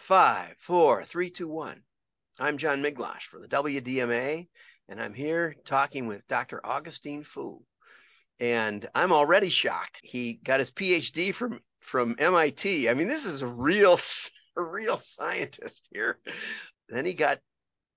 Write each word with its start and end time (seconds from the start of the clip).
five, 0.00 0.56
four, 0.58 1.04
three, 1.04 1.30
two, 1.30 1.46
one. 1.46 1.82
I'm 2.38 2.58
John 2.58 2.82
Miglautsch 2.82 3.24
for 3.24 3.38
the 3.38 3.46
WDMA, 3.46 4.48
and 4.88 5.00
I'm 5.00 5.12
here 5.12 5.54
talking 5.64 6.06
with 6.06 6.26
Dr. 6.26 6.64
Augustine 6.64 7.22
Fou. 7.22 7.62
And 8.40 8.88
I'm 8.94 9.12
already 9.12 9.50
shocked. 9.50 10.00
He 10.02 10.40
got 10.42 10.58
his 10.58 10.70
PhD 10.70 11.34
from 11.34 11.60
from 11.80 12.16
MIT. 12.18 12.88
I 12.88 12.94
mean, 12.94 13.08
this 13.08 13.26
is 13.26 13.42
a 13.42 13.46
real 13.46 13.98
a 14.56 14.62
real 14.62 14.96
scientist 14.96 15.88
here. 15.92 16.18
Then 16.88 17.04
he 17.04 17.12
got 17.12 17.38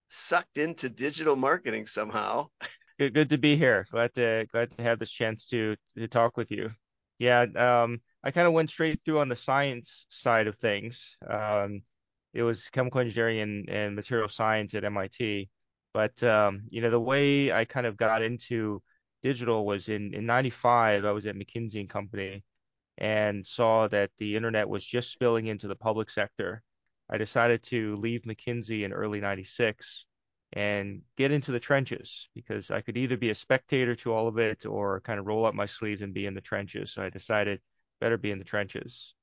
sucked 0.09 0.57
into 0.57 0.89
digital 0.89 1.37
marketing 1.37 1.87
somehow. 1.87 2.49
Good, 2.99 3.13
good 3.13 3.29
to 3.29 3.37
be 3.37 3.55
here. 3.55 3.87
Glad 3.89 4.13
to 4.15 4.45
glad 4.51 4.69
to 4.77 4.83
have 4.83 4.99
this 4.99 5.11
chance 5.11 5.47
to 5.47 5.77
to 5.97 6.07
talk 6.07 6.35
with 6.35 6.51
you. 6.51 6.69
Yeah, 7.17 7.45
um, 7.55 8.01
I 8.23 8.31
kind 8.31 8.45
of 8.45 8.53
went 8.53 8.69
straight 8.69 8.99
through 9.05 9.19
on 9.19 9.29
the 9.29 9.35
science 9.35 10.05
side 10.09 10.47
of 10.47 10.57
things. 10.57 11.17
Um, 11.27 11.81
it 12.33 12.43
was 12.43 12.69
chemical 12.69 13.01
engineering 13.01 13.39
and, 13.39 13.69
and 13.69 13.95
material 13.95 14.29
science 14.29 14.73
at 14.73 14.83
MIT. 14.83 15.49
But 15.93 16.21
um, 16.23 16.63
you 16.69 16.81
know, 16.81 16.89
the 16.89 16.99
way 16.99 17.51
I 17.51 17.65
kind 17.65 17.85
of 17.85 17.97
got 17.97 18.21
into 18.23 18.81
digital 19.21 19.65
was 19.65 19.89
in 19.89 20.13
in 20.13 20.25
95, 20.25 21.05
I 21.05 21.11
was 21.11 21.25
at 21.25 21.35
McKinsey 21.35 21.79
and 21.79 21.89
Company 21.89 22.43
and 22.97 23.45
saw 23.45 23.87
that 23.87 24.11
the 24.17 24.35
internet 24.35 24.69
was 24.69 24.85
just 24.85 25.11
spilling 25.11 25.47
into 25.47 25.67
the 25.67 25.75
public 25.75 26.09
sector. 26.09 26.63
I 27.09 27.17
decided 27.17 27.63
to 27.63 27.95
leave 27.97 28.23
McKinsey 28.23 28.83
in 28.83 28.93
early 28.93 29.19
96 29.21 30.05
and 30.53 31.01
get 31.17 31.31
into 31.31 31.51
the 31.51 31.59
trenches 31.59 32.29
because 32.35 32.69
I 32.71 32.81
could 32.81 32.97
either 32.97 33.17
be 33.17 33.31
a 33.31 33.35
spectator 33.35 33.95
to 33.97 34.13
all 34.13 34.27
of 34.27 34.37
it 34.37 34.65
or 34.65 35.01
kind 35.01 35.19
of 35.19 35.25
roll 35.25 35.45
up 35.45 35.55
my 35.55 35.65
sleeves 35.65 36.01
and 36.01 36.13
be 36.13 36.25
in 36.27 36.35
the 36.35 36.41
trenches. 36.41 36.91
So 36.91 37.01
I 37.03 37.09
decided 37.09 37.59
better 37.99 38.17
be 38.17 38.31
in 38.31 38.37
the 38.39 38.45
trenches. 38.45 39.15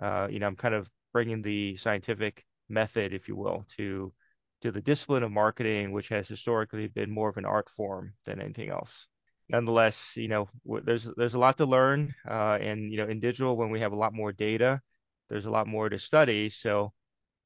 Uh, 0.00 0.28
you 0.30 0.38
know, 0.38 0.46
I'm 0.46 0.56
kind 0.56 0.74
of 0.74 0.90
bringing 1.12 1.42
the 1.42 1.76
scientific 1.76 2.44
method, 2.68 3.12
if 3.12 3.28
you 3.28 3.36
will, 3.36 3.64
to 3.76 4.12
to 4.62 4.72
the 4.72 4.80
discipline 4.80 5.22
of 5.22 5.30
marketing, 5.30 5.92
which 5.92 6.08
has 6.08 6.28
historically 6.28 6.88
been 6.88 7.10
more 7.10 7.28
of 7.28 7.36
an 7.36 7.44
art 7.44 7.70
form 7.70 8.12
than 8.24 8.40
anything 8.40 8.70
else. 8.70 9.06
Nonetheless, 9.48 10.16
you 10.16 10.28
know, 10.28 10.48
there's 10.84 11.04
there's 11.16 11.34
a 11.34 11.38
lot 11.38 11.56
to 11.58 11.66
learn, 11.66 12.14
uh, 12.28 12.58
and 12.60 12.90
you 12.92 12.98
know, 12.98 13.06
in 13.08 13.20
digital, 13.20 13.56
when 13.56 13.70
we 13.70 13.80
have 13.80 13.92
a 13.92 13.96
lot 13.96 14.12
more 14.12 14.32
data, 14.32 14.80
there's 15.30 15.46
a 15.46 15.50
lot 15.50 15.66
more 15.66 15.88
to 15.88 15.98
study. 15.98 16.48
So, 16.48 16.92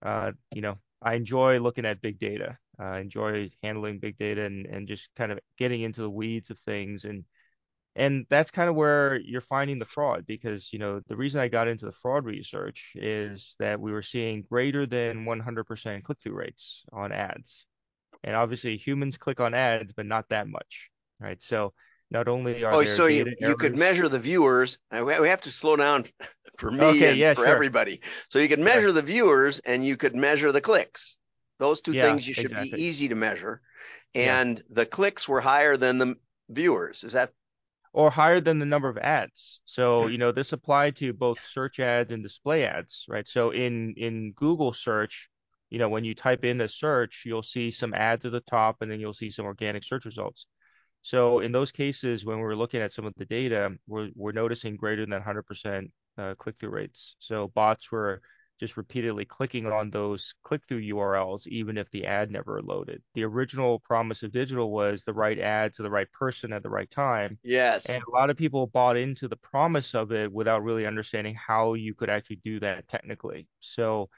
uh, 0.03 0.33
you 0.53 0.63
know, 0.63 0.79
I 1.03 1.15
enjoy 1.15 1.59
looking 1.61 1.87
at 1.87 2.01
big 2.03 2.19
data. 2.19 2.59
I 2.79 3.01
enjoy 3.01 3.51
handling 3.63 3.99
big 4.01 4.19
data 4.19 4.45
and 4.45 4.67
and 4.67 4.89
just 4.89 5.11
kind 5.17 5.33
of 5.33 5.41
getting 5.59 5.83
into 5.83 6.03
the 6.03 6.11
weeds 6.11 6.51
of 6.51 6.59
things 6.61 7.05
and 7.05 7.25
and 7.95 8.25
that's 8.31 8.51
kind 8.51 8.71
of 8.71 8.75
where 8.75 9.21
you're 9.21 9.43
finding 9.43 9.79
the 9.79 9.85
fraud 9.85 10.25
because, 10.27 10.73
you 10.73 10.79
know, 10.79 11.01
the 11.09 11.17
reason 11.17 11.41
I 11.41 11.49
got 11.49 11.69
into 11.69 11.85
the 11.85 11.93
fraud 11.93 12.25
research 12.25 12.93
is 12.95 13.55
that 13.59 13.81
we 13.81 13.93
were 13.93 14.03
seeing 14.03 14.43
greater 14.43 14.87
than 14.87 15.27
100% 15.27 16.03
click-through 16.03 16.35
rates 16.35 16.85
on 16.93 17.13
ads. 17.13 17.67
And 18.25 18.35
obviously 18.35 18.77
humans 18.77 19.19
click 19.19 19.41
on 19.41 19.53
ads, 19.53 19.93
but 19.93 20.07
not 20.07 20.29
that 20.31 20.49
much, 20.49 20.91
right? 21.21 21.43
So 21.43 21.75
not 22.11 22.29
only 22.29 22.65
are 22.65 22.73
oh, 22.73 22.85
so 22.85 23.07
you, 23.07 23.27
you 23.41 23.57
could 23.57 23.77
measure 23.77 24.09
the 24.09 24.19
viewers. 24.19 24.79
We 24.91 25.29
have 25.29 25.43
to 25.43 25.51
slow 25.51 25.77
down 25.77 26.07
for 26.57 26.71
me 26.71 26.87
okay, 26.87 27.11
and 27.11 27.19
yeah, 27.19 27.35
for 27.35 27.45
sure. 27.45 27.55
everybody. 27.55 28.01
So 28.31 28.39
you 28.39 28.49
could 28.49 28.61
measure 28.61 28.93
the 28.93 29.03
viewers 29.03 29.59
and 29.61 29.85
you 29.85 29.99
could 29.99 30.15
measure 30.15 30.51
the 30.51 30.61
clicks. 30.63 31.17
Those 31.59 31.83
two 31.83 31.93
yeah, 31.93 32.05
things 32.05 32.27
you 32.27 32.33
should 32.33 32.47
exactly. 32.47 32.71
be 32.71 32.83
easy 32.83 33.09
to 33.09 33.15
measure. 33.15 33.61
Yeah. 34.15 34.41
And 34.41 34.63
the 34.71 34.87
clicks 34.87 35.29
were 35.29 35.41
higher 35.41 35.77
than 35.77 35.99
the 35.99 36.17
viewers. 36.49 37.05
Is 37.05 37.13
that 37.13 37.31
or 37.93 38.11
higher 38.11 38.41
than 38.41 38.59
the 38.59 38.67
number 38.67 38.89
of 38.89 38.99
ads. 38.99 39.61
So, 39.65 40.07
you 40.07 40.19
know, 40.19 40.33
this 40.33 40.53
applied 40.53 40.97
to 40.97 41.13
both 41.13 41.45
search 41.45 41.79
ads 41.79 42.13
and 42.13 42.23
display 42.23 42.65
ads, 42.65 43.05
right? 43.09 43.27
So 43.27 43.51
in 43.51 43.95
in 43.97 44.33
Google 44.33 44.73
search, 44.73 45.29
you 45.71 45.79
know, 45.79 45.89
when 45.89 46.05
you 46.05 46.15
type 46.15 46.45
in 46.45 46.61
a 46.61 46.69
search, 46.69 47.25
you'll 47.27 47.43
see 47.43 47.71
some 47.71 47.95
ads 47.95 48.25
at 48.25 48.33
the 48.33 48.41
top 48.41 48.83
and 48.83 48.91
then 48.91 49.01
you'll 49.01 49.15
see 49.15 49.31
some 49.31 49.47
organic 49.47 49.85
search 49.85 50.05
results. 50.05 50.47
So 51.03 51.41
in 51.41 51.53
those 51.53 51.73
cases, 51.73 52.25
when 52.25 52.39
we're 52.39 52.55
looking 52.55 52.81
at 52.81 52.93
some 52.93 53.07
of 53.07 53.15
the 53.17 53.27
data, 53.27 53.71
we're 53.87 54.11
we're 54.15 54.33
noticing 54.33 54.77
greater 54.77 55.05
than 55.05 55.21
100% 55.21 55.91
uh, 56.19 56.35
click-through 56.39 56.71
rates. 56.71 57.17
So 57.19 57.49
bots 57.49 57.91
were 57.91 58.23
just 58.61 58.77
repeatedly 58.77 59.25
clicking 59.25 59.67
on 59.67 59.91
those 59.91 60.35
click-through 60.45 60.81
URLs, 60.81 61.47
even 61.49 61.77
if 61.77 61.91
the 61.91 62.07
ad 62.07 62.31
never 62.31 62.61
loaded. 62.63 63.03
The 63.15 63.25
original 63.25 63.81
promise 63.81 64.23
of 64.23 64.33
digital 64.33 64.71
was 64.71 65.05
the 65.05 65.13
right 65.13 65.39
ad 65.39 65.75
to 65.75 65.83
the 65.83 65.91
right 65.91 66.11
person 66.13 66.53
at 66.53 66.63
the 66.63 66.71
right 66.71 66.91
time. 66.91 67.39
Yes. 67.43 67.89
And 67.89 68.03
a 68.03 68.11
lot 68.11 68.31
of 68.31 68.37
people 68.37 68.67
bought 68.69 68.97
into 68.97 69.27
the 69.29 69.37
promise 69.37 69.95
of 69.95 70.13
it 70.13 70.33
without 70.33 70.63
really 70.63 70.87
understanding 70.87 71.35
how 71.35 71.75
you 71.75 71.95
could 71.95 72.11
actually 72.11 72.41
do 72.45 72.61
that 72.61 72.87
technically. 72.89 73.49
So 73.61 74.09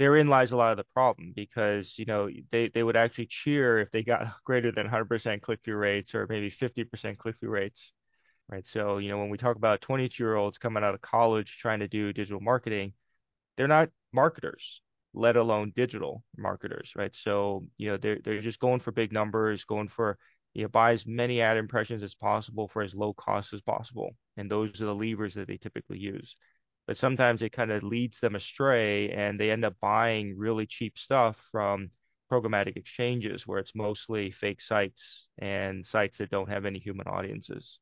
therein 0.00 0.28
lies 0.28 0.52
a 0.52 0.56
lot 0.56 0.70
of 0.70 0.78
the 0.78 0.86
problem 0.94 1.32
because 1.36 1.98
you 1.98 2.06
know 2.06 2.30
they, 2.50 2.68
they 2.68 2.82
would 2.82 2.96
actually 2.96 3.26
cheer 3.26 3.78
if 3.78 3.90
they 3.90 4.02
got 4.02 4.32
greater 4.44 4.72
than 4.72 4.88
100% 4.88 5.42
click-through 5.42 5.76
rates 5.76 6.14
or 6.14 6.26
maybe 6.26 6.50
50% 6.50 7.18
click-through 7.18 7.50
rates 7.50 7.92
right 8.48 8.66
so 8.66 8.96
you 8.96 9.10
know 9.10 9.18
when 9.18 9.28
we 9.28 9.36
talk 9.36 9.56
about 9.56 9.82
22 9.82 10.24
year 10.24 10.36
olds 10.36 10.56
coming 10.56 10.82
out 10.82 10.94
of 10.94 11.02
college 11.02 11.58
trying 11.58 11.80
to 11.80 11.88
do 11.88 12.14
digital 12.14 12.40
marketing 12.40 12.94
they're 13.56 13.68
not 13.68 13.90
marketers, 14.12 14.82
let 15.14 15.36
alone 15.36 15.72
digital 15.74 16.24
marketers, 16.36 16.92
right? 16.96 17.14
So, 17.14 17.66
you 17.78 17.90
know, 17.90 17.96
they're 17.96 18.18
they're 18.24 18.40
just 18.40 18.60
going 18.60 18.80
for 18.80 18.92
big 18.92 19.12
numbers, 19.12 19.64
going 19.64 19.88
for, 19.88 20.18
you 20.54 20.62
know, 20.62 20.68
buy 20.68 20.92
as 20.92 21.06
many 21.06 21.40
ad 21.40 21.56
impressions 21.56 22.02
as 22.02 22.14
possible 22.14 22.68
for 22.68 22.82
as 22.82 22.94
low 22.94 23.12
cost 23.14 23.52
as 23.52 23.60
possible. 23.62 24.10
And 24.36 24.50
those 24.50 24.80
are 24.80 24.86
the 24.86 24.94
levers 24.94 25.34
that 25.34 25.48
they 25.48 25.56
typically 25.56 25.98
use. 25.98 26.36
But 26.86 26.96
sometimes 26.96 27.42
it 27.42 27.52
kind 27.52 27.70
of 27.70 27.82
leads 27.82 28.20
them 28.20 28.34
astray 28.34 29.10
and 29.10 29.38
they 29.38 29.50
end 29.50 29.64
up 29.64 29.76
buying 29.80 30.36
really 30.36 30.66
cheap 30.66 30.98
stuff 30.98 31.36
from 31.50 31.90
programmatic 32.30 32.76
exchanges 32.76 33.46
where 33.46 33.58
it's 33.58 33.74
mostly 33.74 34.30
fake 34.30 34.60
sites 34.60 35.28
and 35.38 35.84
sites 35.84 36.18
that 36.18 36.30
don't 36.30 36.48
have 36.48 36.64
any 36.64 36.78
human 36.78 37.06
audiences. 37.06 37.80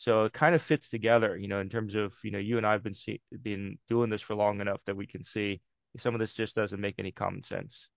So 0.00 0.24
it 0.24 0.34
kind 0.34 0.56
of 0.56 0.62
fits 0.62 0.90
together, 0.90 1.38
you 1.38 1.48
know, 1.48 1.60
in 1.60 1.70
terms 1.70 1.94
of, 1.94 2.14
you 2.24 2.32
know, 2.32 2.38
you 2.40 2.58
and 2.58 2.66
I 2.66 2.72
have 2.72 2.82
been 2.82 2.94
see, 2.96 3.22
been 3.42 3.78
doing 3.88 4.10
this 4.10 4.22
for 4.22 4.34
long 4.34 4.60
enough 4.62 4.80
that 4.86 4.96
we 4.96 5.06
can 5.06 5.24
see 5.24 5.62
some 5.98 6.14
of 6.14 6.20
this 6.20 6.34
just 6.34 6.56
doesn't 6.56 6.80
make 6.80 6.96
any 6.98 7.12
common 7.12 7.44
sense. 7.44 7.88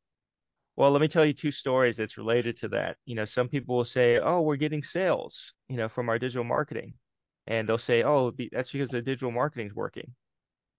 Well, 0.75 0.91
let 0.91 1.01
me 1.01 1.07
tell 1.07 1.25
you 1.25 1.33
two 1.33 1.51
stories 1.51 1.97
that's 1.97 2.17
related 2.17 2.57
to 2.57 2.67
that. 2.69 2.97
You 3.05 3.15
know, 3.15 3.25
some 3.25 3.49
people 3.49 3.77
will 3.77 3.85
say, 3.85 4.19
"Oh, 4.19 4.41
we're 4.41 4.55
getting 4.57 4.83
sales, 4.83 5.53
you 5.69 5.77
know, 5.77 5.89
from 5.89 6.09
our 6.09 6.19
digital 6.19 6.43
marketing," 6.43 6.95
and 7.47 7.67
they'll 7.69 7.77
say, 7.79 8.03
"Oh, 8.03 8.31
that's 8.51 8.71
because 8.71 8.91
the 8.91 9.01
digital 9.01 9.31
marketing 9.31 9.67
is 9.67 9.75
working." 9.75 10.15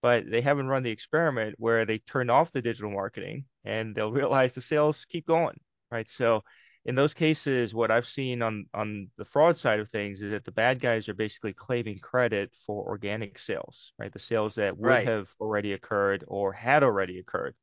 But 0.03 0.31
they 0.31 0.41
haven't 0.43 0.69
run 0.69 0.83
the 0.85 0.91
experiment 0.93 1.57
where 1.59 1.85
they 1.87 1.99
turn 1.99 2.31
off 2.31 2.53
the 2.53 2.63
digital 2.63 2.91
marketing 2.93 3.47
and 3.65 3.95
they'll 3.95 4.13
realize 4.13 4.55
the 4.55 4.61
sales 4.61 5.05
keep 5.07 5.27
going, 5.27 5.59
right? 5.91 6.09
So 6.09 6.45
in 6.87 6.95
those 6.95 7.15
cases, 7.15 7.75
what 7.75 7.91
I've 7.91 8.07
seen 8.07 8.43
on 8.43 8.67
on 8.75 9.11
the 9.17 9.25
fraud 9.25 9.57
side 9.57 9.81
of 9.81 9.91
things 9.91 10.21
is 10.21 10.33
that 10.33 10.45
the 10.45 10.53
bad 10.53 10.81
guys 10.81 11.09
are 11.09 11.15
basically 11.15 11.55
claiming 11.55 11.99
credit 11.99 12.55
for 12.67 12.85
organic 12.87 13.39
sales, 13.39 13.93
right? 13.99 14.13
The 14.13 14.19
sales 14.19 14.57
that 14.57 14.77
would 14.77 14.89
right. 14.89 15.07
have 15.07 15.31
already 15.41 15.73
occurred 15.73 16.25
or 16.29 16.53
had 16.53 16.83
already 16.83 17.19
occurred, 17.19 17.55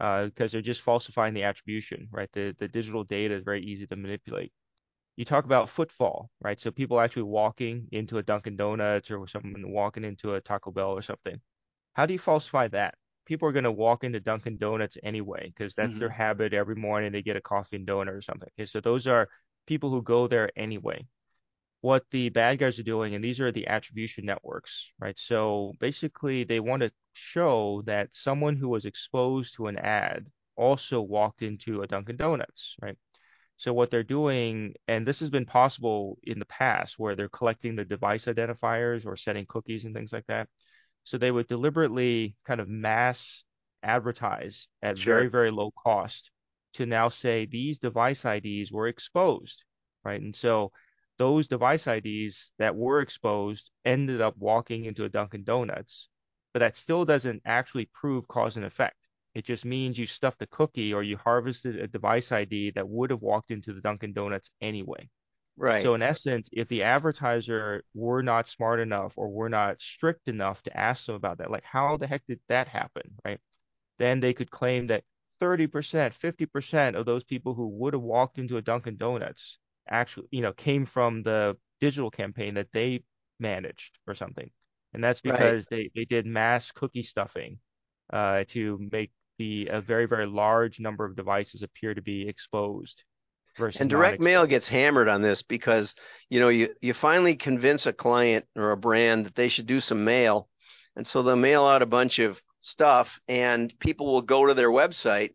uh, 0.00 0.24
because 0.26 0.52
they're 0.52 0.62
just 0.62 0.82
falsifying 0.82 1.34
the 1.34 1.44
attribution, 1.44 2.08
right? 2.10 2.30
The 2.32 2.54
the 2.58 2.68
digital 2.68 3.04
data 3.04 3.34
is 3.34 3.44
very 3.44 3.62
easy 3.64 3.86
to 3.86 3.96
manipulate. 3.96 4.52
You 5.16 5.24
talk 5.24 5.44
about 5.44 5.70
footfall, 5.70 6.30
right? 6.40 6.60
So 6.60 6.70
people 6.70 7.00
actually 7.00 7.22
walking 7.22 7.88
into 7.92 8.18
a 8.18 8.22
Dunkin' 8.22 8.56
Donuts 8.56 9.10
or 9.10 9.26
someone 9.26 9.70
walking 9.70 10.04
into 10.04 10.34
a 10.34 10.40
Taco 10.40 10.70
Bell 10.72 10.90
or 10.90 11.02
something. 11.02 11.40
How 11.94 12.06
do 12.06 12.12
you 12.12 12.18
falsify 12.18 12.68
that? 12.68 12.96
People 13.26 13.48
are 13.48 13.52
going 13.52 13.64
to 13.64 13.72
walk 13.72 14.04
into 14.04 14.20
Dunkin' 14.20 14.56
Donuts 14.56 14.96
anyway 15.02 15.52
because 15.54 15.74
that's 15.74 15.90
mm-hmm. 15.90 16.00
their 16.00 16.08
habit 16.08 16.54
every 16.54 16.76
morning. 16.76 17.12
They 17.12 17.22
get 17.22 17.36
a 17.36 17.40
coffee 17.40 17.76
and 17.76 17.86
donut 17.86 18.16
or 18.16 18.22
something. 18.22 18.48
Okay, 18.58 18.66
so 18.66 18.80
those 18.80 19.06
are 19.06 19.28
people 19.66 19.90
who 19.90 20.02
go 20.02 20.26
there 20.28 20.50
anyway. 20.56 21.06
What 21.82 22.04
the 22.10 22.30
bad 22.30 22.58
guys 22.58 22.78
are 22.78 22.84
doing, 22.84 23.14
and 23.14 23.22
these 23.22 23.40
are 23.40 23.52
the 23.52 23.66
attribution 23.66 24.24
networks, 24.24 24.90
right? 24.98 25.18
So 25.18 25.74
basically, 25.78 26.44
they 26.44 26.58
want 26.58 26.82
to 26.82 26.90
show 27.12 27.82
that 27.86 28.14
someone 28.14 28.56
who 28.56 28.68
was 28.68 28.86
exposed 28.86 29.54
to 29.56 29.66
an 29.66 29.76
ad 29.76 30.26
also 30.56 31.02
walked 31.02 31.42
into 31.42 31.82
a 31.82 31.86
Dunkin' 31.86 32.16
Donuts, 32.16 32.76
right? 32.80 32.96
So 33.58 33.72
what 33.72 33.90
they're 33.90 34.02
doing, 34.02 34.74
and 34.86 35.06
this 35.06 35.20
has 35.20 35.30
been 35.30 35.46
possible 35.46 36.18
in 36.22 36.38
the 36.38 36.46
past, 36.46 36.98
where 36.98 37.14
they're 37.14 37.28
collecting 37.28 37.76
the 37.76 37.84
device 37.84 38.26
identifiers 38.26 39.06
or 39.06 39.16
setting 39.16 39.46
cookies 39.46 39.84
and 39.84 39.94
things 39.94 40.12
like 40.12 40.26
that. 40.26 40.48
So 41.06 41.16
they 41.18 41.30
would 41.30 41.48
deliberately 41.48 42.36
kind 42.44 42.60
of 42.60 42.68
mass 42.68 43.44
advertise 43.82 44.68
at 44.82 44.98
sure. 44.98 45.14
very, 45.16 45.28
very 45.28 45.50
low 45.50 45.70
cost 45.70 46.30
to 46.74 46.84
now 46.84 47.08
say 47.08 47.46
these 47.46 47.78
device 47.78 48.26
IDs 48.26 48.70
were 48.72 48.88
exposed, 48.88 49.64
right? 50.04 50.20
And 50.20 50.36
so 50.36 50.72
those 51.16 51.48
device 51.48 51.86
IDs 51.86 52.52
that 52.58 52.76
were 52.76 53.00
exposed 53.00 53.70
ended 53.86 54.20
up 54.20 54.36
walking 54.36 54.84
into 54.84 55.04
a 55.04 55.08
Dunkin' 55.08 55.44
Donuts, 55.44 56.10
but 56.52 56.60
that 56.60 56.76
still 56.76 57.06
doesn't 57.06 57.42
actually 57.46 57.86
prove 57.86 58.28
cause 58.28 58.56
and 58.58 58.66
effect. 58.66 59.08
It 59.34 59.46
just 59.46 59.64
means 59.64 59.98
you 59.98 60.06
stuffed 60.06 60.42
a 60.42 60.46
cookie 60.46 60.92
or 60.92 61.02
you 61.02 61.16
harvested 61.16 61.76
a 61.76 61.88
device 61.88 62.32
ID 62.32 62.72
that 62.72 62.88
would 62.88 63.10
have 63.10 63.22
walked 63.22 63.50
into 63.50 63.72
the 63.72 63.80
Dunkin' 63.80 64.12
Donuts 64.12 64.50
anyway. 64.60 65.08
Right. 65.56 65.92
So 65.92 65.94
in 65.94 66.02
essence, 66.02 66.48
if 66.52 66.68
the 66.68 66.82
advertiser 66.82 67.84
were 67.94 68.22
not 68.22 68.48
smart 68.48 68.80
enough 68.80 69.16
or 69.18 69.28
were 69.28 69.48
not 69.48 69.80
strict 69.82 70.28
enough 70.28 70.62
to 70.64 70.76
ask 70.76 71.06
them 71.06 71.14
about 71.16 71.38
that, 71.38 71.50
like 71.50 71.64
how 71.64 71.96
the 71.96 72.06
heck 72.06 72.26
did 72.26 72.40
that 72.48 72.68
happen, 72.68 73.18
right? 73.24 73.40
then 73.98 74.20
they 74.20 74.34
could 74.34 74.50
claim 74.50 74.86
that 74.88 75.04
30%, 75.40 76.14
50% 76.14 76.96
of 76.96 77.06
those 77.06 77.24
people 77.24 77.54
who 77.54 77.68
would 77.68 77.94
have 77.94 78.02
walked 78.02 78.38
into 78.38 78.56
a 78.56 78.62
Dunkin' 78.62 78.96
Donuts 78.96 79.58
actually, 79.88 80.28
you 80.32 80.42
know, 80.42 80.52
came 80.52 80.86
from 80.86 81.22
the 81.22 81.56
digital 81.80 82.10
campaign 82.10 82.54
that 82.54 82.72
they 82.72 83.04
managed 83.38 83.98
or 84.06 84.14
something. 84.14 84.50
And 84.94 85.04
that's 85.04 85.20
Right. 85.24 85.56
because 85.60 85.68
they, 85.68 85.90
they 85.94 86.04
did 86.06 86.26
mass 86.26 86.72
cookie 86.72 87.02
stuffing 87.02 87.60
uh, 88.12 88.44
to 88.48 88.78
make 88.92 89.12
the 89.38 89.68
a 89.68 89.80
very, 89.80 90.06
very 90.06 90.26
large 90.26 90.80
number 90.80 91.04
of 91.04 91.16
devices 91.16 91.62
appear 91.62 91.94
to 91.94 92.02
be 92.02 92.28
exposed 92.28 93.04
And 93.78 93.90
direct 93.90 94.20
mail 94.20 94.46
gets 94.46 94.68
hammered 94.68 95.08
on 95.08 95.22
this 95.22 95.42
because, 95.42 95.94
you 96.30 96.40
know, 96.40 96.48
you, 96.48 96.74
you 96.80 96.94
finally 96.94 97.36
convince 97.36 97.86
a 97.86 97.92
client 97.92 98.46
or 98.56 98.72
a 98.72 98.76
brand 98.76 99.26
that 99.26 99.34
they 99.34 99.48
should 99.48 99.66
do 99.66 99.80
some 99.80 100.04
mail. 100.04 100.48
And 100.96 101.06
so 101.06 101.22
they'll 101.22 101.36
mail 101.36 101.66
out 101.66 101.82
a 101.82 101.86
bunch 101.86 102.18
of 102.18 102.42
stuff 102.60 103.20
and 103.28 103.78
people 103.78 104.06
will 104.06 104.22
go 104.22 104.46
to 104.46 104.54
their 104.54 104.70
website 104.70 105.34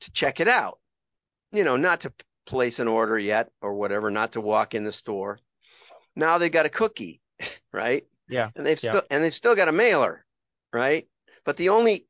to 0.00 0.12
check 0.12 0.40
it 0.40 0.48
out. 0.48 0.78
You 1.52 1.64
know, 1.64 1.76
not 1.76 2.02
to 2.02 2.12
place 2.46 2.78
an 2.78 2.88
order 2.88 3.18
yet 3.18 3.50
or 3.60 3.74
whatever, 3.74 4.10
not 4.10 4.32
to 4.32 4.40
walk 4.40 4.74
in 4.74 4.84
the 4.84 4.92
store. 4.92 5.38
Now 6.16 6.38
they've 6.38 6.52
got 6.52 6.66
a 6.66 6.70
cookie, 6.70 7.20
right? 7.72 8.06
Yeah, 8.28 8.50
And 8.54 8.66
they've 8.66 8.80
yeah, 8.82 8.90
still 8.92 9.02
and 9.10 9.24
they've 9.24 9.34
still 9.34 9.56
got 9.56 9.68
a 9.68 9.72
mailer, 9.72 10.24
right? 10.72 11.08
But 11.44 11.56
the 11.56 11.70
only 11.70 12.06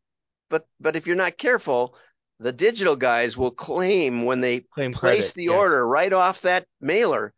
but 0.49 0.67
but 0.81 0.97
if 0.97 1.07
you're 1.07 1.17
not 1.17 1.39
careful, 1.39 1.97
the 2.41 2.53
digital 2.53 2.97
guys 2.97 3.37
will 3.37 3.53
claim 3.53 4.25
when 4.25 4.41
they 4.41 4.67
claim 4.75 4.93
place 4.93 4.95
credit. 4.95 5.35
the 5.35 5.49
Yes. 5.49 5.59
order 5.59 5.87
right 5.87 6.13
off 6.13 6.43
that 6.43 6.67
mailer 6.81 7.35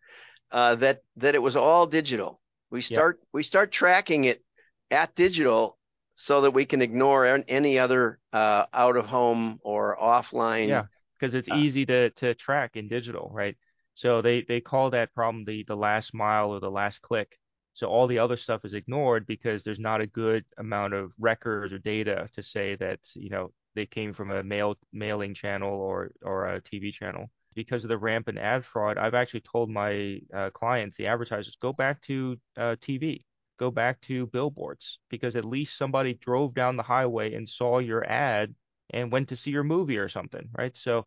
uh, 0.53 0.77
that 0.77 1.03
that 1.17 1.35
it 1.35 1.43
was 1.43 1.57
all 1.57 1.87
digital. 1.87 2.41
We 2.71 2.83
start 2.83 3.21
we 3.33 3.43
start 3.43 3.73
tracking 3.73 4.25
it 4.25 4.43
at 4.91 5.15
digital 5.15 5.79
so 6.15 6.43
that 6.43 6.53
we 6.53 6.67
can 6.67 6.83
ignore 6.83 7.27
any 7.49 7.79
other 7.79 8.21
uh, 8.33 8.67
out 8.73 8.97
of 8.97 9.07
home 9.07 9.59
or 9.63 9.97
offline. 10.01 10.69
Yeah, 10.69 10.85
because 11.19 11.35
it's 11.35 11.49
Uh, 11.51 11.57
easy 11.57 11.87
to 11.87 12.11
to 12.11 12.35
track 12.35 12.77
in 12.77 12.89
digital, 12.89 13.31
right? 13.33 13.57
So 13.95 14.23
they 14.23 14.43
they 14.43 14.61
call 14.61 14.91
that 14.91 15.15
problem 15.15 15.45
the 15.45 15.65
the 15.65 15.77
last 15.77 16.15
mile 16.15 16.51
or 16.51 16.61
the 16.61 16.71
last 16.71 17.03
click. 17.03 17.39
So 17.75 17.89
all 17.89 18.07
the 18.07 18.19
other 18.19 18.37
stuff 18.37 18.65
is 18.65 18.75
ignored 18.75 19.27
because 19.27 19.65
there's 19.65 19.79
not 19.79 20.01
a 20.03 20.07
good 20.07 20.45
amount 20.59 20.95
of 20.95 21.13
records 21.19 21.73
or 21.73 21.79
data 21.79 22.29
to 22.33 22.43
say 22.43 22.77
that, 22.77 23.01
you 23.15 23.31
know, 23.31 23.53
they 23.75 23.87
came 23.87 24.13
from 24.13 24.31
a 24.31 24.43
mail 24.43 24.77
mailing 24.93 25.35
channel 25.35 25.73
or 25.73 26.13
or 26.23 26.47
a 26.47 26.61
TV 26.61 26.93
channel. 26.93 27.31
Because 27.55 27.85
of 27.85 27.89
the 27.89 27.99
rampant 27.99 28.39
ad 28.39 28.65
fraud, 28.65 28.97
I've 28.97 29.15
actually 29.15 29.43
told 29.43 29.69
my 29.69 30.21
uh, 30.35 30.51
clients, 30.51 30.97
the 30.97 31.07
advertisers, 31.07 31.57
go 31.57 31.73
back 31.73 32.01
to 32.03 32.39
uh, 32.57 32.77
TV, 32.81 33.25
go 33.59 33.71
back 33.71 34.01
to 34.03 34.27
billboards, 34.29 34.99
because 35.11 35.37
at 35.37 35.45
least 35.45 35.77
somebody 35.77 36.15
drove 36.15 36.55
down 36.55 36.77
the 36.77 36.83
highway 36.83 37.35
and 37.35 37.47
saw 37.47 37.79
your 37.79 38.07
ad 38.09 38.55
and 38.91 39.13
went 39.13 39.29
to 39.29 39.37
see 39.37 39.51
your 39.51 39.65
movie 39.65 39.99
or 39.99 40.09
something, 40.09 40.49
right? 40.57 40.75
So 40.77 41.05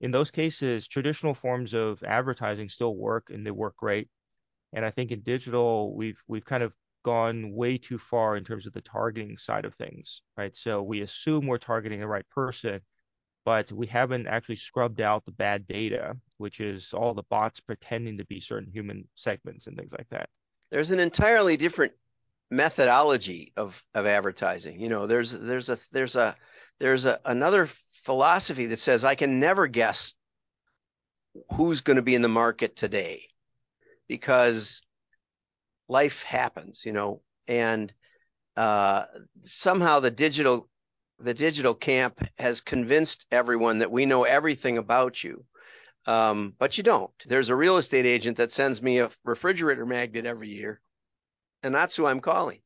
in 0.00 0.10
those 0.10 0.30
cases, 0.30 0.88
traditional 0.88 1.34
forms 1.34 1.74
of 1.74 2.02
advertising 2.02 2.68
still 2.68 2.96
work 2.96 3.30
and 3.30 3.46
they 3.46 3.50
work 3.50 3.76
great. 3.76 4.08
And 4.72 4.84
I 4.84 4.90
think 4.90 5.10
in 5.10 5.20
digital, 5.20 5.94
we've 5.94 6.22
we've 6.26 6.44
kind 6.44 6.62
of 6.62 6.74
gone 7.02 7.52
way 7.52 7.78
too 7.78 7.98
far 7.98 8.36
in 8.36 8.44
terms 8.44 8.66
of 8.66 8.72
the 8.72 8.80
targeting 8.82 9.38
side 9.38 9.64
of 9.64 9.74
things, 9.74 10.22
right? 10.36 10.56
So 10.56 10.82
we 10.82 11.02
assume 11.02 11.46
we're 11.46 11.58
targeting 11.58 12.00
the 12.00 12.06
right 12.06 12.28
person, 12.30 12.80
but 13.44 13.72
we 13.72 13.86
haven't 13.86 14.26
actually 14.28 14.56
scrubbed 14.56 15.00
out 15.00 15.24
the 15.24 15.32
bad 15.32 15.66
data, 15.66 16.16
which 16.38 16.60
is 16.60 16.92
all 16.94 17.14
the 17.14 17.24
bots 17.24 17.60
pretending 17.60 18.18
to 18.18 18.24
be 18.26 18.40
certain 18.40 18.70
human 18.72 19.08
segments 19.14 19.66
and 19.66 19.76
things 19.76 19.92
like 19.92 20.08
that. 20.10 20.28
there's 20.70 20.90
an 20.90 21.00
entirely 21.00 21.56
different 21.56 21.92
methodology 22.50 23.52
of 23.56 23.82
of 23.94 24.06
advertising. 24.06 24.80
You 24.80 24.88
know, 24.88 25.06
there's 25.06 25.32
there's 25.32 25.68
a 25.70 25.78
there's 25.92 26.16
a 26.16 26.36
there's 26.80 27.04
a 27.04 27.18
another 27.24 27.68
philosophy 28.04 28.66
that 28.66 28.78
says 28.78 29.04
I 29.04 29.14
can 29.14 29.40
never 29.40 29.66
guess 29.66 30.14
who's 31.54 31.80
going 31.80 31.96
to 31.96 32.02
be 32.02 32.14
in 32.14 32.22
the 32.22 32.28
market 32.28 32.76
today 32.76 33.28
because 34.08 34.82
life 35.88 36.22
happens, 36.24 36.84
you 36.84 36.92
know, 36.92 37.22
and 37.48 37.92
uh, 38.56 39.06
somehow 39.44 40.00
the 40.00 40.10
digital 40.10 40.68
the 41.20 41.34
digital 41.34 41.74
camp 41.74 42.20
has 42.38 42.60
convinced 42.60 43.26
everyone 43.32 43.78
that 43.78 43.92
we 43.92 44.06
know 44.06 44.24
everything 44.24 44.78
about 44.78 45.24
you. 45.24 45.44
Um, 46.06 46.54
but 46.58 46.78
you 46.78 46.84
don't. 46.84 47.12
There's 47.26 47.50
a 47.50 47.56
real 47.56 47.78
estate 47.78 48.06
agent 48.06 48.38
that 48.38 48.52
sends 48.52 48.82
me 48.82 49.00
a 49.00 49.10
refrigerator 49.24 49.86
magnet 49.86 50.26
every 50.26 50.50
year, 50.50 50.80
and 51.62 51.74
that's 51.74 51.96
who 51.96 52.06
I'm 52.06 52.20
calling. 52.20 52.60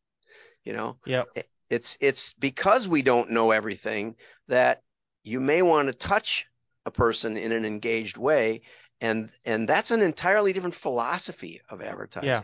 You 0.65 0.75
know, 0.75 0.99
Yeah, 1.05 1.25
it's 1.71 1.97
it's 2.01 2.33
because 2.35 2.89
we 2.89 3.03
don't 3.03 3.31
know 3.31 3.51
everything 3.53 4.17
that 4.49 4.83
you 5.25 5.41
may 5.41 5.63
want 5.63 5.89
to 5.89 5.95
touch 5.95 6.47
a 6.87 6.91
person 6.91 7.37
in 7.37 7.53
an 7.53 7.65
engaged 7.65 8.17
way, 8.17 8.63
and 9.01 9.31
and 9.45 9.69
that's 9.69 9.91
an 9.91 10.03
entirely 10.03 10.53
different 10.53 10.75
philosophy 10.77 11.63
of 11.69 11.83
advertising, 11.83 12.29
yeah, 12.29 12.43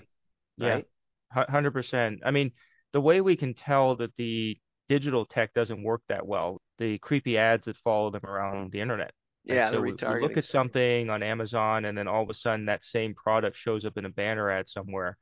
right? 0.58 0.87
hu- 1.32 1.40
100%. 1.40 2.20
I 2.25 2.31
mean, 2.31 2.52
the 2.93 3.00
way 3.00 3.20
we 3.20 3.37
can 3.37 3.54
tell 3.54 3.96
that 3.96 4.14
the 4.16 4.58
digital 4.88 5.25
tech 5.25 5.54
doesn't 5.54 5.82
work 5.82 6.02
that 6.08 6.26
well, 6.26 6.60
the 6.78 6.99
creepy 6.99 7.38
ads 7.38 7.66
that 7.66 7.76
follow 7.76 8.10
them 8.10 8.25
around 8.26 8.72
the 8.72 8.81
internet. 8.81 9.12
Yeah, 9.44 9.70
the 9.70 9.76
So 9.76 9.82
we, 9.82 9.94
we 10.04 10.14
look 10.14 10.37
at 10.37 10.44
something 10.44 11.10
on 11.10 11.22
Amazon 11.22 11.84
and 11.84 11.96
then 11.99 12.06
all 12.08 12.22
of 12.22 12.31
a 12.31 12.34
sudden 12.34 12.66
that 12.66 12.84
same 12.84 13.14
product 13.14 13.56
shows 13.56 13.84
up 13.84 13.96
in 13.99 14.04
a 14.04 14.08
banner 14.10 14.50
ad 14.50 14.69
somewhere. 14.69 15.19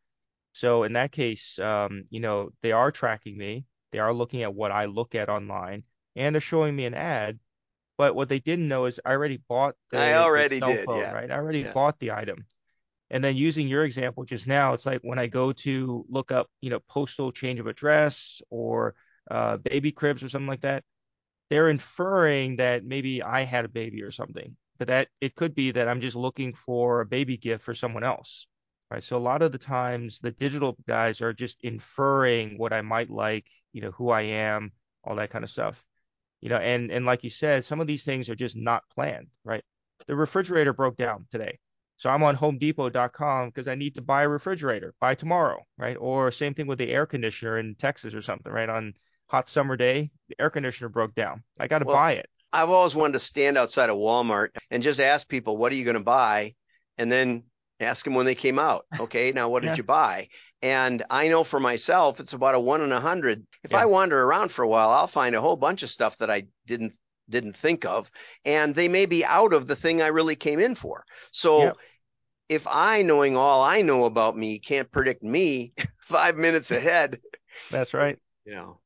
So 0.53 0.85
in 0.85 0.95
that 0.95 1.13
case, 1.13 1.59
um, 1.59 2.05
you 2.11 2.21
know, 2.21 2.51
they 2.63 2.73
are 2.73 2.93
tracking 2.93 3.37
me. 3.39 3.67
They 3.93 3.99
are 3.99 4.13
looking 4.15 4.43
at 4.43 4.55
what 4.55 4.73
I 4.73 4.87
look 4.87 5.15
at 5.15 5.29
online 5.29 5.85
and 6.17 6.35
they're 6.35 6.41
showing 6.41 6.77
me 6.77 6.87
an 6.87 6.95
ad. 6.95 7.39
But 7.99 8.15
what 8.17 8.29
they 8.29 8.41
didn't 8.41 8.69
know 8.69 8.87
is 8.87 9.01
I 9.05 9.13
already 9.13 9.39
bought 9.39 9.77
I 9.95 10.15
the 10.15 10.29
the 10.35 10.45
already 10.45 10.61
cell 10.61 10.77
did. 10.77 10.87
phone, 10.87 10.99
Yeah, 10.99 11.13
right? 11.13 11.31
I 11.31 11.37
already 11.37 11.63
yeah. 11.63 11.73
bought 11.73 11.99
the 12.01 12.13
item. 12.13 12.47
And 13.11 13.25
then 13.25 13.37
using 13.37 13.67
your 13.67 13.85
example 13.85 14.25
just 14.25 14.47
now, 14.47 14.73
it's 14.73 14.87
like 14.87 15.01
when 15.03 15.19
I 15.19 15.27
go 15.27 15.53
to 15.53 16.05
look 16.09 16.31
up, 16.31 16.49
you 16.61 16.71
know, 16.71 16.79
postal 16.89 17.33
change 17.33 17.59
of 17.59 17.67
address 17.67 18.41
or 18.51 18.95
uh, 19.31 19.57
baby 19.57 19.91
cribs 19.93 20.23
or 20.23 20.29
something 20.29 20.49
like 20.49 20.61
that, 20.61 20.85
they're 21.51 21.71
inferring 21.71 22.57
that 22.57 22.85
maybe 22.85 23.23
I 23.23 23.43
had 23.43 23.65
a 23.65 23.69
baby 23.69 24.03
or 24.03 24.13
something. 24.13 24.57
But 24.79 24.89
that 24.89 25.09
it 25.21 25.35
could 25.35 25.55
be 25.55 25.73
that 25.73 25.89
I'm 25.89 26.01
just 26.01 26.17
looking 26.17 26.55
for 26.55 27.01
a 27.01 27.07
baby 27.07 27.37
gift 27.37 27.65
for 27.65 27.75
someone 27.75 28.05
else, 28.05 28.47
right? 28.91 29.03
So 29.03 29.17
a 29.17 29.19
lot 29.19 29.43
of 29.43 29.53
the 29.53 29.59
times 29.59 30.21
the 30.21 30.31
digital 30.31 30.77
guys 30.89 31.21
are 31.21 31.33
just 31.35 31.59
inferring 31.63 32.57
what 32.57 32.73
I 32.73 32.81
might 32.81 33.11
like, 33.11 33.47
you 33.73 33.83
know, 33.83 33.91
who 33.91 34.11
I 34.11 34.23
am, 34.23 34.73
all 35.05 35.17
that 35.17 35.31
kind 35.31 35.45
of 35.45 35.51
stuff. 35.51 35.85
You 36.41 36.49
know, 36.49 36.57
and 36.57 36.91
and 36.91 37.05
like 37.05 37.25
you 37.25 37.31
said, 37.31 37.65
some 37.65 37.81
of 37.81 37.87
these 37.87 38.05
things 38.05 38.31
are 38.31 38.35
just 38.35 38.57
not 38.57 38.85
planned, 38.95 39.29
right? 39.45 39.65
The 40.07 40.17
refrigerator 40.17 40.73
broke 40.73 40.97
down 40.97 41.27
today. 41.31 41.59
So 42.01 42.09
I'm 42.09 42.23
on 42.23 42.35
HomeDepot.com 42.35 43.51
because 43.51 43.69
I 43.69 43.75
need 43.75 43.97
to 43.97 44.01
buy 44.01 44.23
a 44.23 44.29
refrigerator 44.29 44.95
by 45.03 45.15
tomorrow, 45.15 45.67
right? 45.77 45.99
Or 46.01 46.31
same 46.31 46.55
thing 46.55 46.67
with 46.67 46.79
the 46.79 46.91
air 46.91 47.05
conditioner 47.05 47.59
in 47.59 47.75
Texas 47.75 48.15
or 48.15 48.23
something, 48.23 48.51
right? 48.51 48.71
On 48.71 48.95
hot 49.27 49.51
summer 49.51 49.77
day, 49.77 50.11
the 50.31 50.41
air 50.41 50.49
conditioner 50.49 50.89
broke 50.89 51.15
down. 51.15 51.45
I 51.59 51.69
got 51.69 51.81
to 51.81 51.85
Well, 51.85 51.97
buy 51.97 52.13
it. 52.13 52.31
I've 52.55 52.71
always 52.71 52.95
wanted 52.95 53.13
to 53.13 53.21
stand 53.21 53.59
outside 53.59 53.91
of 53.91 53.99
Walmart 53.99 54.57
and 54.71 54.83
just 54.83 54.99
ask 54.99 55.29
people, 55.29 55.59
what 55.59 55.73
are 55.73 55.75
you 55.75 55.85
going 55.85 55.93
to 55.93 56.01
buy? 56.01 56.55
And 56.97 57.13
then 57.13 57.43
ask 57.81 58.03
them 58.07 58.15
when 58.15 58.25
they 58.25 58.35
came 58.35 58.59
out. 58.59 58.87
Okay, 58.99 59.33
now 59.33 59.51
what 59.51 59.63
did 59.63 59.77
you 59.77 59.85
buy? 59.85 60.29
And 60.63 61.03
I 61.11 61.29
know 61.29 61.45
for 61.45 61.61
myself, 61.61 62.19
it's 62.19 62.33
about 62.33 62.55
a 62.55 62.61
one 62.61 62.81
in 62.81 62.93
a 62.93 63.01
hundred. 63.01 63.47
If 63.63 63.75
I 63.75 63.85
wander 63.85 64.19
around 64.19 64.53
for 64.53 64.63
a 64.63 64.69
while, 64.69 64.89
I'll 64.89 65.07
find 65.07 65.35
a 65.35 65.41
whole 65.43 65.57
bunch 65.57 65.83
of 65.83 65.91
stuff 65.91 66.17
that 66.17 66.31
I 66.31 66.45
didn't 66.67 66.95
didn't 67.31 67.57
think 67.57 67.85
of, 67.85 68.11
and 68.45 68.75
they 68.75 68.89
may 68.89 69.07
be 69.07 69.25
out 69.25 69.53
of 69.53 69.67
the 69.67 69.77
thing 69.77 70.03
I 70.03 70.09
really 70.09 70.37
came 70.37 70.61
in 70.61 70.75
for. 70.75 71.05
So 71.33 71.77
if 72.49 72.67
I, 72.69 73.03
knowing 73.03 73.37
all 73.37 73.63
I 73.65 73.83
know 73.83 74.05
about 74.07 74.37
me, 74.37 74.59
can't 74.59 74.91
predict 74.93 75.23
me 75.23 75.75
five 76.01 76.37
minutes 76.37 76.71
ahead, 76.71 77.21
That's 77.71 77.95
right. 77.95 78.19
you 78.45 78.53
know, 78.55 78.81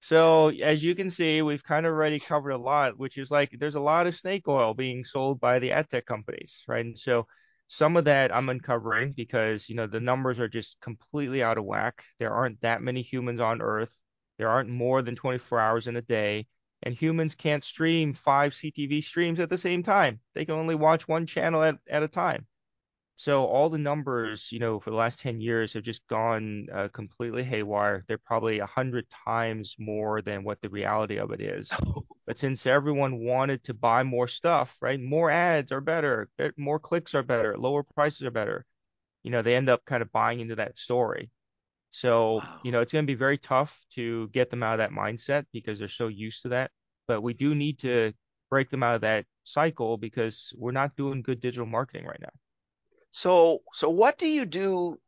So 0.00 0.48
as 0.48 0.82
you 0.84 0.94
can 0.94 1.10
see, 1.10 1.42
we've 1.42 1.64
kind 1.64 1.84
of 1.86 1.92
already 1.92 2.20
covered 2.20 2.50
a 2.50 2.58
lot, 2.58 2.96
which 2.98 3.18
is 3.18 3.30
like 3.30 3.50
there's 3.58 3.74
a 3.74 3.80
lot 3.80 4.06
of 4.06 4.14
snake 4.16 4.46
oil 4.48 4.72
being 4.74 5.04
sold 5.04 5.40
by 5.40 5.58
the 5.58 5.72
ad 5.72 5.88
tech 5.90 6.06
companies, 6.06 6.62
right? 6.68 6.84
And 6.84 6.96
so 6.96 7.26
some 7.68 7.96
of 7.96 8.04
that 8.04 8.34
I'm 8.34 8.48
uncovering 8.48 9.12
because, 9.16 9.68
you 9.68 9.74
know, 9.74 9.86
the 9.88 10.00
numbers 10.00 10.38
are 10.38 10.48
just 10.48 10.80
completely 10.80 11.42
out 11.42 11.58
of 11.58 11.64
whack. 11.64 12.04
There 12.18 12.32
aren't 12.32 12.60
that 12.60 12.82
many 12.82 13.02
humans 13.02 13.40
on 13.40 13.60
Earth. 13.60 13.92
There 14.38 14.48
aren't 14.48 14.68
more 14.70 15.02
than 15.02 15.16
24 15.16 15.58
hours 15.60 15.86
in 15.88 15.96
a 15.96 16.02
day, 16.02 16.46
and 16.82 16.94
humans 16.94 17.34
can't 17.34 17.64
stream 17.64 18.14
five 18.14 18.52
CTV 18.54 19.02
streams 19.02 19.40
at 19.40 19.50
the 19.50 19.58
same 19.58 19.82
time. 19.82 20.20
They 20.34 20.44
can 20.44 20.54
only 20.54 20.74
watch 20.74 21.08
one 21.08 21.26
channel 21.26 21.62
at, 21.62 21.76
at 21.88 22.02
a 22.02 22.08
time. 22.08 22.46
So 23.18 23.46
all 23.46 23.70
the 23.70 23.78
numbers, 23.78 24.52
you 24.52 24.58
know, 24.58 24.78
for 24.78 24.90
the 24.90 24.96
last 24.96 25.20
10 25.20 25.40
years 25.40 25.72
have 25.72 25.82
just 25.82 26.06
gone 26.06 26.66
uh, 26.72 26.88
completely 26.88 27.42
haywire. 27.42 28.04
They're 28.06 28.18
probably 28.18 28.58
a 28.58 28.66
hundred 28.66 29.06
times 29.10 29.74
more 29.78 30.20
than 30.20 30.44
what 30.44 30.60
the 30.60 30.68
reality 30.68 31.18
of 31.18 31.32
it 31.32 31.40
is. 31.40 31.70
But 32.26 32.38
since 32.38 32.66
everyone 32.66 33.24
wanted 33.24 33.62
to 33.64 33.74
buy 33.74 34.02
more 34.02 34.26
stuff, 34.26 34.76
right? 34.82 35.00
More 35.00 35.30
ads 35.30 35.70
are 35.70 35.80
better, 35.80 36.28
more 36.56 36.80
clicks 36.80 37.14
are 37.14 37.22
better, 37.22 37.56
lower 37.56 37.84
prices 37.84 38.24
are 38.24 38.32
better. 38.32 38.66
You 39.22 39.30
know, 39.30 39.42
they 39.42 39.54
end 39.54 39.70
up 39.70 39.84
kind 39.84 40.02
of 40.02 40.10
buying 40.10 40.40
into 40.40 40.56
that 40.56 40.76
story. 40.76 41.30
So, 41.96 42.44
Wow. 42.44 42.60
you 42.62 42.72
know, 42.72 42.82
it's 42.82 42.92
going 42.92 43.06
to 43.06 43.10
be 43.10 43.14
very 43.14 43.38
tough 43.38 43.86
to 43.92 44.28
get 44.28 44.50
them 44.50 44.62
out 44.62 44.74
of 44.74 44.78
that 44.80 44.90
mindset 44.90 45.46
because 45.50 45.78
they're 45.78 45.88
so 45.88 46.08
used 46.08 46.42
to 46.42 46.50
that. 46.50 46.70
But 47.08 47.22
we 47.22 47.32
do 47.32 47.54
need 47.54 47.78
to 47.80 48.12
break 48.50 48.68
them 48.68 48.82
out 48.82 48.96
of 48.96 49.00
that 49.00 49.24
cycle 49.44 49.96
because 49.96 50.52
we're 50.58 50.72
not 50.72 50.94
doing 50.96 51.22
good 51.22 51.40
digital 51.40 51.64
marketing 51.64 52.04
right 52.04 52.20
now. 52.20 52.34
So, 53.10 53.62
so 53.72 53.88
what 53.90 54.18
do 54.18 54.28
you 54.28 54.44
do? 54.44 55.00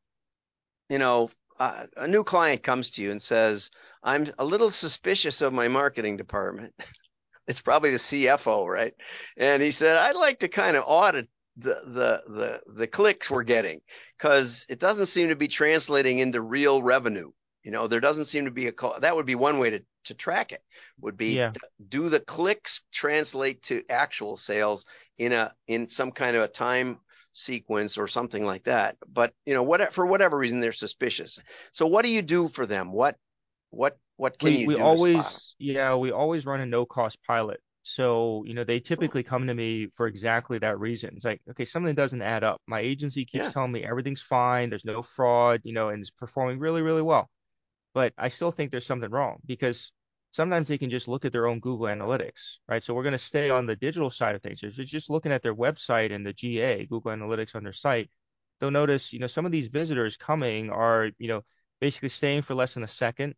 You 0.88 0.98
know, 0.98 1.30
uh, 1.58 1.86
a 1.96 2.08
new 2.08 2.24
client 2.24 2.62
comes 2.62 2.90
to 2.92 3.02
you 3.02 3.10
and 3.10 3.22
says, 3.22 3.70
"I'm 4.02 4.32
a 4.38 4.44
little 4.44 4.70
suspicious 4.70 5.42
of 5.42 5.52
my 5.52 5.68
marketing 5.68 6.16
department." 6.16 6.74
It's 7.48 7.62
probably 7.62 7.92
the 7.92 7.98
CFO, 7.98 8.66
right? 8.66 8.94
And 9.36 9.62
he 9.62 9.70
said, 9.72 9.96
"I'd 9.96 10.16
like 10.16 10.40
to 10.40 10.48
kind 10.48 10.76
of 10.76 10.84
audit 10.86 11.28
the 11.58 11.82
the 11.86 12.22
the 12.32 12.60
the 12.74 12.86
clicks 12.86 13.30
we're 13.30 13.42
getting 13.42 13.80
because 14.16 14.66
it 14.68 14.78
doesn't 14.78 15.06
seem 15.06 15.28
to 15.28 15.36
be 15.36 15.48
translating 15.48 16.18
into 16.20 16.40
real 16.40 16.82
revenue. 16.82 17.30
You 17.64 17.72
know, 17.72 17.88
there 17.88 18.00
doesn't 18.00 18.26
seem 18.26 18.44
to 18.46 18.50
be 18.50 18.68
a 18.68 18.72
call. 18.72 18.98
that 19.00 19.16
would 19.16 19.26
be 19.26 19.34
one 19.34 19.58
way 19.58 19.70
to 19.70 19.80
to 20.04 20.14
track 20.14 20.52
it 20.52 20.62
would 21.00 21.16
be 21.16 21.34
Yeah. 21.34 21.52
do 21.88 22.08
the 22.08 22.20
clicks 22.20 22.82
translate 22.92 23.62
to 23.64 23.82
actual 23.90 24.36
sales 24.36 24.86
in 25.18 25.32
a 25.32 25.52
in 25.66 25.88
some 25.88 26.12
kind 26.12 26.36
of 26.36 26.42
a 26.42 26.48
time 26.48 26.98
sequence 27.32 27.98
or 27.98 28.08
something 28.08 28.44
like 28.44 28.64
that. 28.64 28.96
But 29.06 29.34
you 29.44 29.54
know, 29.54 29.62
what 29.64 29.92
for 29.92 30.06
whatever 30.06 30.38
reason 30.38 30.60
they're 30.60 30.72
suspicious. 30.72 31.38
So 31.72 31.86
what 31.86 32.04
do 32.04 32.10
you 32.10 32.22
do 32.22 32.48
for 32.48 32.66
them? 32.66 32.92
What 32.92 33.16
what 33.70 33.98
what 34.16 34.38
can 34.38 34.52
We 34.52 34.60
you 34.60 34.66
we 34.68 34.74
always 34.76 35.54
yeah, 35.58 35.94
we 35.96 36.10
always 36.10 36.46
run 36.46 36.60
a 36.60 36.66
no 36.66 36.86
cost 36.86 37.22
pilot. 37.24 37.60
So, 37.94 38.44
you 38.46 38.54
know, 38.54 38.64
they 38.64 38.80
typically 38.80 39.22
come 39.22 39.46
to 39.46 39.54
me 39.54 39.88
for 39.88 40.06
exactly 40.06 40.58
that 40.58 40.78
reason. 40.78 41.10
It's 41.16 41.24
like, 41.24 41.40
okay, 41.50 41.64
something 41.64 41.94
doesn't 41.94 42.22
add 42.22 42.44
up. 42.44 42.60
My 42.66 42.80
agency 42.80 43.24
keeps 43.24 43.46
Yeah. 43.46 43.50
telling 43.50 43.72
me 43.72 43.84
everything's 43.84 44.22
fine, 44.22 44.70
there's 44.70 44.84
no 44.84 45.02
fraud, 45.02 45.60
you 45.64 45.72
know, 45.72 45.88
and 45.90 46.00
it's 46.00 46.10
performing 46.10 46.58
really, 46.58 46.82
really 46.82 47.02
well. 47.02 47.30
But 47.94 48.14
I 48.18 48.28
still 48.28 48.50
think 48.52 48.70
there's 48.70 48.86
something 48.86 49.10
wrong 49.10 49.40
because 49.46 49.92
sometimes 50.30 50.68
they 50.68 50.78
can 50.78 50.90
just 50.90 51.08
look 51.08 51.24
at 51.24 51.32
their 51.32 51.46
own 51.46 51.60
Google 51.60 51.86
Analytics, 51.86 52.58
right? 52.68 52.82
So 52.82 52.94
we're 52.94 53.02
going 53.02 53.12
to 53.12 53.18
stay 53.18 53.50
on 53.50 53.66
the 53.66 53.76
digital 53.76 54.10
side 54.10 54.34
of 54.36 54.42
things. 54.42 54.62
If 54.62 54.76
you're 54.78 54.86
just 54.86 55.10
looking 55.10 55.32
at 55.32 55.42
their 55.42 55.54
website 55.54 56.12
and 56.12 56.26
the 56.26 56.32
GA, 56.32 56.86
Google 56.86 57.12
Analytics 57.12 57.54
on 57.56 57.64
their 57.64 57.72
site, 57.72 58.10
they'll 58.60 58.70
notice, 58.70 59.12
you 59.12 59.18
know, 59.20 59.26
some 59.26 59.46
of 59.46 59.52
these 59.52 59.68
visitors 59.68 60.16
coming 60.16 60.70
are, 60.70 61.10
you 61.18 61.28
know, 61.28 61.42
basically 61.80 62.08
staying 62.10 62.42
for 62.42 62.54
less 62.54 62.74
than 62.74 62.82
a 62.84 62.88
second 62.88 63.34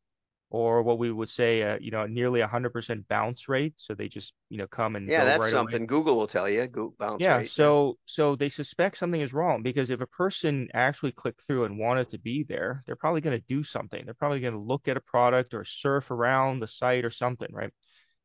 or 0.50 0.82
what 0.82 0.98
we 0.98 1.12
would 1.12 1.28
say, 1.30 1.62
uh, 1.62 1.78
you 1.80 1.90
know, 1.90 2.06
nearly 2.06 2.40
100% 2.40 3.08
bounce 3.08 3.48
rate. 3.48 3.74
So 3.76 3.94
they 3.94 4.08
just, 4.08 4.34
you 4.50 4.58
know, 4.58 4.66
come 4.68 4.96
and 4.96 5.12
Yeah, 5.12 5.24
go 5.24 5.26
that's 5.26 5.46
right 5.46 5.54
away. 5.54 5.74
something 5.74 5.86
Google 5.86 6.16
will 6.16 6.26
tell 6.26 6.48
you. 6.48 6.66
Google 6.66 6.94
bounce 6.98 7.28
Yeah, 7.28 7.30
rate. 7.30 7.52
Yeah. 7.54 7.74
so 7.76 7.98
so 8.06 8.34
they 8.34 8.48
suspect 8.48 8.96
something 8.96 9.20
is 9.20 9.34
wrong 9.34 9.62
because 9.62 9.90
if 9.90 10.00
a 10.00 10.06
person 10.06 10.68
actually 10.72 11.12
clicked 11.12 11.42
through 11.42 11.64
and 11.64 11.78
wanted 11.78 12.08
to 12.10 12.18
be 12.18 12.44
there, 12.44 12.82
they're 12.86 12.96
probably 12.96 13.20
going 13.20 13.38
to 13.38 13.44
do 13.46 13.62
something. 13.62 14.04
They're 14.04 14.14
probably 14.14 14.40
going 14.40 14.54
to 14.54 14.60
look 14.60 14.88
at 14.88 14.96
a 14.96 15.00
product 15.02 15.52
or 15.52 15.64
surf 15.64 16.10
around 16.10 16.60
the 16.60 16.66
site 16.68 17.04
or 17.04 17.10
something, 17.10 17.52
right? 17.52 17.72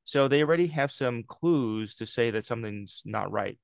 So 0.05 0.27
they 0.27 0.44
already 0.44 0.67
have 0.67 0.91
some 0.91 1.24
clues 1.24 1.96
to 1.96 2.05
say 2.08 2.32
that 2.32 2.46
something's 2.46 3.01
not 3.05 3.32
right. 3.32 3.60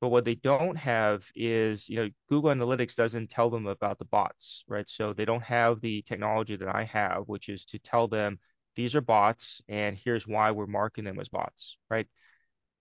But 0.00 0.08
what 0.08 0.24
they 0.24 0.34
don't 0.34 0.76
have 0.76 1.26
is, 1.34 1.88
you 1.88 1.96
know, 1.96 2.08
Google 2.28 2.50
Analytics 2.50 2.96
doesn't 2.96 3.28
tell 3.28 3.50
them 3.50 3.66
about 3.66 3.98
the 3.98 4.06
bots, 4.06 4.64
right? 4.66 4.88
So 4.88 5.12
they 5.12 5.26
don't 5.26 5.42
have 5.42 5.80
the 5.80 6.02
technology 6.02 6.56
that 6.56 6.74
I 6.74 6.84
have, 6.84 7.24
which 7.26 7.50
is 7.50 7.66
to 7.66 7.78
tell 7.78 8.08
them 8.08 8.38
these 8.76 8.94
are 8.94 9.02
bots 9.02 9.60
and 9.68 9.98
here's 9.98 10.26
why 10.26 10.52
we're 10.52 10.66
marking 10.66 11.04
them 11.04 11.20
as 11.20 11.28
bots, 11.28 11.76
right? 11.90 12.06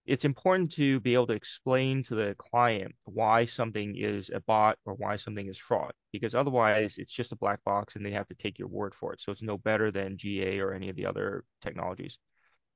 It's 0.06 0.26
important 0.26 0.72
to 0.74 1.02
be 1.02 1.14
able 1.14 1.28
to 1.28 1.34
explain 1.34 2.04
to 2.04 2.16
the 2.16 2.36
client 2.38 2.96
why 3.06 3.46
something 3.46 3.96
is 3.96 4.32
a 4.34 4.40
bot 4.40 4.78
or 4.86 4.94
why 4.96 5.18
something 5.18 5.48
is 5.48 5.58
fraud, 5.58 5.92
because 6.12 6.34
otherwise 6.34 6.98
it's 6.98 7.14
just 7.14 7.34
a 7.34 7.38
black 7.38 7.64
box 7.64 7.96
and 7.96 8.06
they 8.06 8.12
have 8.12 8.28
to 8.28 8.36
take 8.36 8.58
your 8.58 8.70
word 8.70 8.96
for 8.96 9.14
it. 9.14 9.22
So 9.22 9.32
it's 9.32 9.44
no 9.44 9.58
better 9.58 9.92
than 9.92 10.18
GA 10.18 10.60
or 10.60 10.74
any 10.74 10.90
of 10.90 10.96
the 10.96 11.06
other 11.06 11.44
technologies. 11.62 12.18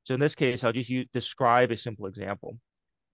So 0.03 0.13
in 0.13 0.19
this 0.19 0.35
case, 0.35 0.63
I'll 0.63 0.73
just 0.73 0.89
use, 0.89 1.07
describe 1.13 1.71
a 1.71 1.77
simple 1.77 2.07
example. 2.07 2.59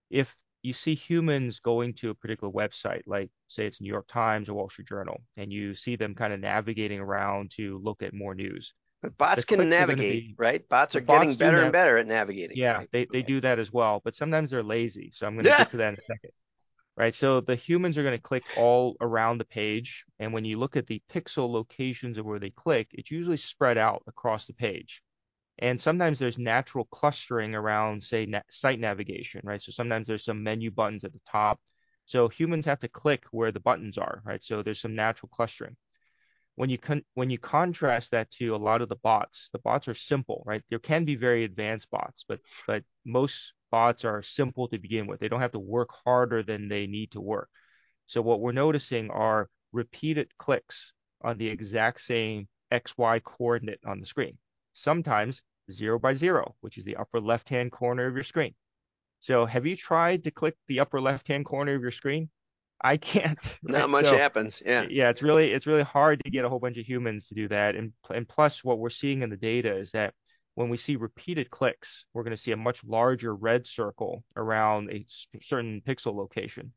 If 0.09 0.35
you 0.61 0.73
see 0.73 0.95
humans 0.95 1.59
going 1.59 1.93
to 1.95 2.09
a 2.09 2.15
particular 2.15 2.51
website, 2.53 3.03
like 3.07 3.31
say 3.47 3.65
it's 3.65 3.81
New 3.81 3.89
York 3.89 4.07
Times 4.07 4.49
or 4.49 4.55
Wall 4.55 4.69
Street 4.69 4.87
Journal, 4.87 5.21
and 5.37 5.51
you 5.53 5.75
see 5.75 5.95
them 5.95 6.15
kind 6.15 6.33
of 6.33 6.39
navigating 6.39 6.99
around 6.99 7.51
to 7.51 7.79
look 7.79 8.03
at 8.03 8.13
more 8.13 8.35
news, 8.35 8.73
But 9.01 9.17
the 9.35 9.43
bots 9.43 9.43
can 9.45 9.67
going 9.77 9.97
to 9.99 10.03
navigate, 10.03 10.05
be 10.05 10.37
right? 10.37 10.67
Bots 10.69 10.95
are 10.95 11.01
getting 11.01 11.35
bots 11.35 11.37
do 11.37 11.49
better 11.49 11.61
and 11.61 11.71
better 11.71 11.97
at 11.97 12.07
navigating, 12.07 12.61
yeah, 12.61 12.77
right? 12.77 12.89
they, 12.91 13.05
they 13.05 13.21
do 13.23 13.41
that 13.41 13.59
as 13.59 13.71
well, 13.71 14.01
but 14.03 14.15
sometimes 14.15 14.51
they're 14.51 14.63
lazy. 14.63 15.11
So 15.13 15.27
I'm 15.27 15.35
going 15.35 15.45
to 15.45 15.51
Yeah. 15.51 15.53
get 15.53 15.69
to 15.69 15.77
that 15.77 15.89
in 15.89 15.99
a 15.99 16.03
second, 16.03 16.31
right? 16.97 17.15
So 17.15 17.41
the 17.41 17.55
humans 17.55 17.97
are 17.97 18.03
going 18.03 18.17
to 18.17 18.21
click 18.21 18.45
all 18.53 18.97
around 19.01 19.39
the 19.39 19.45
page. 19.45 20.05
And 20.19 20.33
when 20.33 20.45
you 20.45 20.59
look 20.59 20.77
at 20.77 20.87
the 20.87 21.01
pixel 21.11 21.49
locations 21.51 22.17
of 22.17 22.25
where 22.25 22.39
they 22.39 22.51
click, 22.51 22.89
it's 22.93 23.11
usually 23.11 23.37
spread 23.37 23.77
out 23.77 24.03
across 24.07 24.45
the 24.47 24.53
page. 24.53 25.01
And 25.61 25.79
sometimes 25.79 26.19
there's 26.19 26.37
natural 26.37 26.85
clustering 26.85 27.53
around, 27.53 28.03
say, 28.03 28.25
na 28.25 28.41
site 28.49 28.79
navigation, 28.79 29.41
right? 29.43 29.61
So 29.61 29.71
sometimes 29.71 30.07
there's 30.07 30.23
some 30.23 30.41
menu 30.43 30.71
buttons 30.71 31.03
at 31.03 31.13
the 31.13 31.19
top. 31.25 31.59
So 32.05 32.29
humans 32.29 32.65
have 32.65 32.79
to 32.79 32.87
click 32.87 33.25
where 33.31 33.51
the 33.51 33.59
buttons 33.59 33.97
are, 33.97 34.21
right? 34.25 34.43
So 34.43 34.63
there's 34.63 34.81
some 34.81 34.95
natural 34.95 35.29
clustering. 35.33 35.75
When 36.55 36.69
you 36.69 36.77
con 36.77 37.03
when 37.13 37.29
you 37.29 37.37
contrast 37.37 38.11
that 38.11 38.31
to 38.31 38.55
a 38.55 38.57
lot 38.57 38.81
of 38.81 38.89
the 38.89 38.97
bots, 38.97 39.49
the 39.51 39.59
bots 39.59 39.87
are 39.87 39.93
simple, 39.93 40.43
right? 40.45 40.63
There 40.69 40.79
can 40.79 41.05
be 41.05 41.15
very 41.15 41.43
advanced 41.43 41.89
bots, 41.89 42.25
but 42.27 42.39
but 42.67 42.83
most 43.05 43.53
bots 43.71 44.03
are 44.05 44.21
simple 44.21 44.67
to 44.69 44.77
begin 44.77 45.07
with. 45.07 45.19
They 45.19 45.29
don't 45.29 45.41
have 45.41 45.53
to 45.53 45.59
work 45.59 45.89
harder 46.03 46.43
than 46.43 46.67
they 46.67 46.87
need 46.87 47.11
to 47.11 47.21
work. 47.21 47.49
So 48.07 48.21
what 48.21 48.41
we're 48.41 48.51
noticing 48.51 49.09
are 49.11 49.49
repeated 49.71 50.35
clicks 50.37 50.93
on 51.21 51.37
the 51.37 51.47
exact 51.47 52.01
same 52.01 52.47
XY 52.71 53.19
coordinate 53.19 53.79
on 53.85 53.99
the 53.99 54.05
screen. 54.05 54.37
Sometimes 54.73 55.41
zero 55.71 55.99
by 55.99 56.13
zero, 56.13 56.55
which 56.61 56.77
is 56.77 56.83
the 56.83 56.95
upper 56.97 57.19
left-hand 57.19 57.71
corner 57.71 58.07
of 58.07 58.15
your 58.15 58.23
screen. 58.23 58.53
So 59.19 59.45
have 59.45 59.65
you 59.65 59.75
tried 59.75 60.23
to 60.23 60.31
click 60.31 60.55
the 60.67 60.79
upper 60.79 61.01
left-hand 61.01 61.45
corner 61.45 61.75
of 61.75 61.81
your 61.81 61.91
screen? 61.91 62.29
I 62.81 62.97
can't, 62.97 63.57
Not 63.63 63.89
much 63.89 64.05
So 64.05 64.17
happens. 64.17 64.61
Yeah. 64.65 64.85
yeah, 64.89 65.09
it's 65.09 65.21
really 65.21 65.51
it's 65.51 65.67
really 65.67 65.83
hard 65.83 66.21
to 66.23 66.31
get 66.31 66.45
a 66.45 66.49
whole 66.49 66.59
bunch 66.59 66.77
of 66.77 66.85
humans 66.85 67.27
to 67.27 67.35
do 67.35 67.47
that. 67.49 67.75
And 67.75 67.91
and 68.09 68.27
plus 68.27 68.63
what 68.63 68.79
we're 68.79 68.89
seeing 68.89 69.21
in 69.21 69.29
the 69.29 69.37
data 69.37 69.75
is 69.75 69.91
that 69.91 70.13
when 70.55 70.69
we 70.69 70.77
see 70.77 70.95
repeated 70.95 71.49
clicks, 71.49 72.05
we're 72.13 72.23
going 72.23 72.35
to 72.35 72.41
see 72.41 72.51
a 72.51 72.57
much 72.57 72.83
larger 72.83 73.35
red 73.35 73.67
circle 73.67 74.23
around 74.35 74.91
a 74.91 75.05
certain 75.41 75.81
pixel 75.85 76.15
location. 76.15 76.73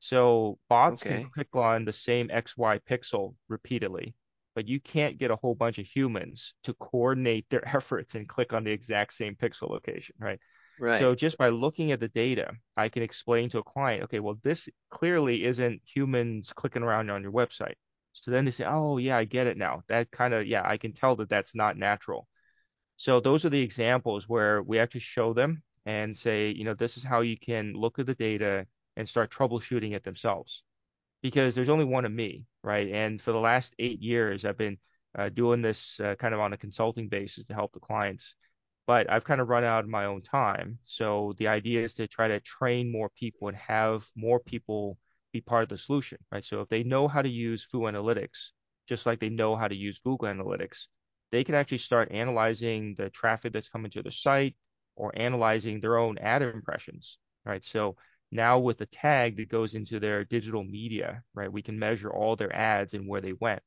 So 0.00 0.58
bots 0.68 1.02
can 1.02 1.30
click 1.34 1.48
on 1.54 1.84
the 1.84 1.92
same 1.92 2.28
XY 2.28 2.80
pixel 2.88 3.34
repeatedly, 3.48 4.14
but 4.58 4.66
you 4.66 4.80
can't 4.80 5.18
get 5.18 5.30
a 5.30 5.36
whole 5.36 5.54
bunch 5.54 5.78
of 5.78 5.86
humans 5.86 6.52
to 6.64 6.74
coordinate 6.74 7.48
their 7.48 7.62
efforts 7.76 8.16
and 8.16 8.28
click 8.28 8.52
on 8.52 8.64
the 8.64 8.72
exact 8.72 9.12
same 9.12 9.36
pixel 9.36 9.70
location, 9.70 10.16
right? 10.18 10.40
Right. 10.80 10.98
So 10.98 11.14
just 11.14 11.38
by 11.38 11.50
looking 11.50 11.92
at 11.92 12.00
the 12.00 12.08
data, 12.08 12.50
I 12.76 12.88
can 12.88 13.04
explain 13.04 13.50
to 13.50 13.58
a 13.58 13.62
client, 13.62 14.02
okay, 14.02 14.18
well, 14.18 14.36
this 14.42 14.68
clearly 14.90 15.44
isn't 15.44 15.80
humans 15.84 16.52
clicking 16.52 16.82
around 16.82 17.08
on 17.08 17.22
your 17.22 17.30
website. 17.30 17.74
So 18.14 18.32
then 18.32 18.44
they 18.44 18.50
say, 18.50 18.64
oh, 18.64 18.96
yeah, 18.96 19.16
I 19.16 19.22
get 19.26 19.46
it 19.46 19.56
now. 19.56 19.82
That 19.86 20.10
kind 20.10 20.34
of, 20.34 20.44
yeah, 20.44 20.68
I 20.68 20.76
can 20.76 20.92
tell 20.92 21.14
that 21.14 21.28
that's 21.28 21.54
not 21.54 21.76
natural. 21.76 22.26
So 22.96 23.20
those 23.20 23.44
are 23.44 23.50
the 23.50 23.62
examples 23.62 24.28
where 24.28 24.60
we 24.64 24.80
actually 24.80 25.02
show 25.02 25.34
them 25.34 25.62
and 25.86 26.18
say, 26.18 26.48
you 26.50 26.64
know, 26.64 26.74
this 26.74 26.96
is 26.96 27.04
how 27.04 27.20
you 27.20 27.38
can 27.38 27.74
look 27.74 28.00
at 28.00 28.06
the 28.06 28.14
data 28.16 28.66
and 28.96 29.08
start 29.08 29.30
troubleshooting 29.30 29.94
it 29.94 30.02
themselves. 30.02 30.64
Because 31.22 31.54
there's 31.54 31.68
only 31.68 31.84
one 31.84 32.04
of 32.04 32.12
me, 32.12 32.44
right? 32.62 32.88
And 32.88 33.20
for 33.20 33.32
the 33.32 33.40
last 33.40 33.74
eight 33.78 34.00
years, 34.00 34.44
I've 34.44 34.58
been 34.58 34.78
uh, 35.16 35.28
doing 35.30 35.62
this 35.62 35.98
uh, 36.00 36.14
kind 36.14 36.34
of 36.34 36.40
on 36.40 36.52
a 36.52 36.56
consulting 36.56 37.08
basis 37.08 37.44
to 37.46 37.54
help 37.54 37.72
the 37.72 37.80
clients. 37.80 38.34
But 38.86 39.10
I've 39.10 39.24
kind 39.24 39.40
of 39.40 39.48
run 39.48 39.64
out 39.64 39.84
of 39.84 39.90
my 39.90 40.06
own 40.06 40.22
time. 40.22 40.78
So 40.84 41.34
the 41.38 41.48
idea 41.48 41.82
is 41.82 41.94
to 41.94 42.06
try 42.06 42.28
to 42.28 42.40
train 42.40 42.90
more 42.90 43.10
people 43.10 43.48
and 43.48 43.56
have 43.56 44.06
more 44.16 44.40
people 44.40 44.96
be 45.32 45.40
part 45.40 45.64
of 45.64 45.68
the 45.68 45.76
solution, 45.76 46.18
right? 46.32 46.44
So 46.44 46.62
if 46.62 46.68
they 46.68 46.82
know 46.84 47.06
how 47.06 47.20
to 47.20 47.28
use 47.28 47.66
FouAnalytics, 47.72 48.52
just 48.88 49.04
like 49.04 49.20
they 49.20 49.28
know 49.28 49.56
how 49.56 49.68
to 49.68 49.74
use 49.74 49.98
Google 49.98 50.28
Analytics, 50.28 50.86
they 51.30 51.44
can 51.44 51.54
actually 51.54 51.78
start 51.78 52.10
analyzing 52.10 52.94
the 52.96 53.10
traffic 53.10 53.52
that's 53.52 53.68
coming 53.68 53.90
to 53.90 54.02
the 54.02 54.10
site 54.10 54.56
or 54.96 55.12
analyzing 55.14 55.80
their 55.80 55.98
own 55.98 56.16
ad 56.18 56.42
impressions, 56.42 57.18
right? 57.44 57.64
So 57.64 57.96
now 58.30 58.58
with 58.58 58.78
the 58.78 58.86
tag 58.86 59.36
that 59.36 59.48
goes 59.48 59.74
into 59.74 60.00
their 60.00 60.24
digital 60.24 60.64
media, 60.64 61.22
right, 61.34 61.52
we 61.52 61.62
can 61.62 61.78
measure 61.78 62.10
all 62.10 62.36
their 62.36 62.54
ads 62.54 62.94
and 62.94 63.08
where 63.08 63.20
they 63.20 63.32
went. 63.34 63.62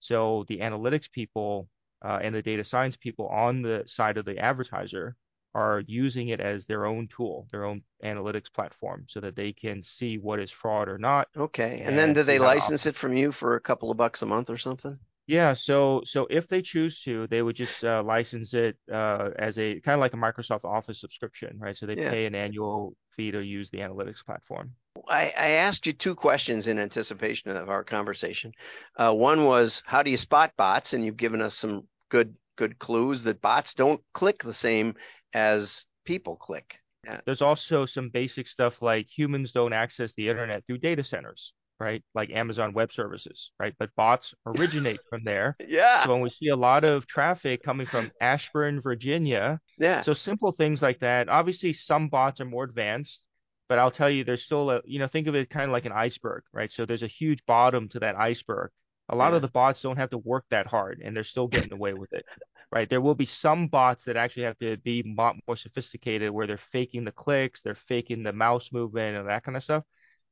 So 0.00 0.44
the 0.48 0.58
analytics 0.60 1.10
people 1.10 1.68
uh, 2.04 2.20
and 2.22 2.34
the 2.34 2.42
data 2.42 2.64
science 2.64 2.96
people 2.96 3.28
on 3.28 3.62
the 3.62 3.84
side 3.86 4.16
of 4.18 4.24
the 4.24 4.38
advertiser 4.38 5.16
are 5.54 5.82
using 5.86 6.28
it 6.28 6.40
as 6.40 6.66
their 6.66 6.86
own 6.86 7.08
tool, 7.08 7.48
their 7.50 7.64
own 7.64 7.82
analytics 8.04 8.52
platform, 8.52 9.04
so 9.08 9.20
that 9.20 9.36
they 9.36 9.52
can 9.52 9.82
see 9.82 10.18
what 10.18 10.40
is 10.40 10.50
fraud 10.50 10.88
or 10.88 10.98
not 10.98 11.28
Okay. 11.36 11.82
And 11.84 11.98
then 11.98 12.12
do 12.12 12.22
they 12.22 12.38
license 12.38 12.86
it 12.86 12.96
from 12.96 13.16
you 13.16 13.32
for 13.32 13.54
a 13.54 13.60
couple 13.60 13.90
of 13.90 13.96
bucks 13.96 14.22
a 14.22 14.26
month 14.26 14.50
or 14.50 14.58
something? 14.58 14.98
Yeah, 15.28 15.52
so 15.52 16.00
so 16.04 16.26
if 16.30 16.48
they 16.48 16.62
choose 16.62 17.02
to, 17.02 17.26
they 17.26 17.42
would 17.42 17.54
just 17.54 17.84
uh, 17.84 18.02
license 18.02 18.54
it 18.54 18.78
uh, 18.90 19.28
as 19.38 19.58
a 19.58 19.78
kind 19.80 19.94
of 19.94 20.00
like 20.00 20.14
a 20.14 20.16
Microsoft 20.16 20.64
Office 20.64 21.00
subscription, 21.00 21.58
right? 21.60 21.76
So 21.76 21.84
they 21.84 21.96
Yeah. 21.96 22.10
pay 22.10 22.24
an 22.24 22.34
annual 22.34 22.96
fee 23.14 23.30
to 23.32 23.44
use 23.44 23.68
the 23.70 23.78
analytics 23.78 24.24
platform. 24.24 24.72
I, 25.06 25.32
I 25.36 25.48
asked 25.50 25.86
you 25.86 25.92
two 25.92 26.14
questions 26.14 26.66
in 26.66 26.78
anticipation 26.78 27.50
of 27.50 27.68
our 27.68 27.84
conversation. 27.84 28.52
Uh, 28.96 29.12
one 29.12 29.44
was 29.44 29.82
how 29.86 30.02
do 30.02 30.10
you 30.10 30.16
spot 30.16 30.54
bots, 30.56 30.94
and 30.94 31.04
you've 31.04 31.18
given 31.18 31.42
us 31.42 31.54
some 31.54 31.86
good 32.08 32.34
good 32.56 32.78
clues 32.78 33.22
that 33.24 33.40
bots 33.42 33.74
don't 33.74 34.00
click 34.14 34.42
the 34.42 34.52
same 34.52 34.94
as 35.34 35.86
people 36.04 36.36
click. 36.36 36.78
Yeah. 37.04 37.20
There's 37.26 37.42
also 37.42 37.86
some 37.86 38.08
basic 38.08 38.48
stuff 38.48 38.82
like 38.82 39.06
humans 39.06 39.52
don't 39.52 39.74
access 39.74 40.14
the 40.14 40.28
internet 40.28 40.66
through 40.66 40.78
data 40.78 41.04
centers, 41.04 41.52
right? 41.80 42.02
Like 42.14 42.30
Amazon 42.30 42.72
Web 42.72 42.92
Services, 42.92 43.52
right? 43.58 43.74
But 43.78 43.94
bots 43.96 44.34
originate 44.46 45.00
from 45.08 45.24
there. 45.24 45.56
Yeah. 45.68 46.04
So 46.04 46.12
when 46.12 46.22
we 46.22 46.30
see 46.30 46.48
a 46.48 46.56
lot 46.56 46.84
of 46.84 47.06
traffic 47.06 47.62
coming 47.62 47.86
from 47.86 48.10
Ashburn, 48.20 48.80
Virginia, 48.80 49.60
yeah. 49.78 50.00
So 50.00 50.14
simple 50.14 50.50
things 50.50 50.80
like 50.80 51.00
that. 51.00 51.28
Obviously, 51.28 51.74
some 51.74 52.08
bots 52.08 52.40
are 52.40 52.46
more 52.46 52.64
advanced, 52.64 53.24
but 53.68 53.78
I'll 53.78 53.90
tell 53.90 54.08
you, 54.08 54.24
there's 54.24 54.42
still 54.42 54.70
a, 54.70 54.80
you 54.86 54.98
know, 54.98 55.06
think 55.06 55.26
of 55.26 55.34
it 55.34 55.50
kind 55.50 55.66
of 55.66 55.72
like 55.72 55.84
an 55.84 55.92
iceberg, 55.92 56.42
right? 56.52 56.70
So 56.70 56.86
there's 56.86 57.02
a 57.02 57.08
huge 57.08 57.44
bottom 57.46 57.88
to 57.90 58.00
that 58.00 58.16
iceberg. 58.16 58.70
A 59.10 59.16
lot 59.16 59.30
yeah. 59.30 59.36
of 59.36 59.42
the 59.42 59.48
bots 59.48 59.82
don't 59.82 59.96
have 59.96 60.10
to 60.10 60.18
work 60.18 60.44
that 60.50 60.66
hard 60.66 61.00
and 61.04 61.14
they're 61.14 61.24
still 61.24 61.48
getting 61.48 61.72
away 61.72 61.92
with 61.92 62.12
it, 62.12 62.24
right? 62.72 62.88
There 62.88 63.00
will 63.00 63.14
be 63.14 63.26
some 63.26 63.68
bots 63.68 64.04
that 64.04 64.16
actually 64.16 64.44
have 64.44 64.58
to 64.58 64.76
be 64.78 65.02
more 65.04 65.56
sophisticated 65.56 66.30
where 66.30 66.46
they're 66.46 66.56
faking 66.56 67.04
the 67.04 67.12
clicks, 67.12 67.60
they're 67.60 67.74
faking 67.74 68.22
the 68.22 68.32
mouse 68.32 68.70
movement 68.72 69.16
and 69.16 69.28
that 69.28 69.44
kind 69.44 69.56
of 69.56 69.62
stuff. 69.62 69.84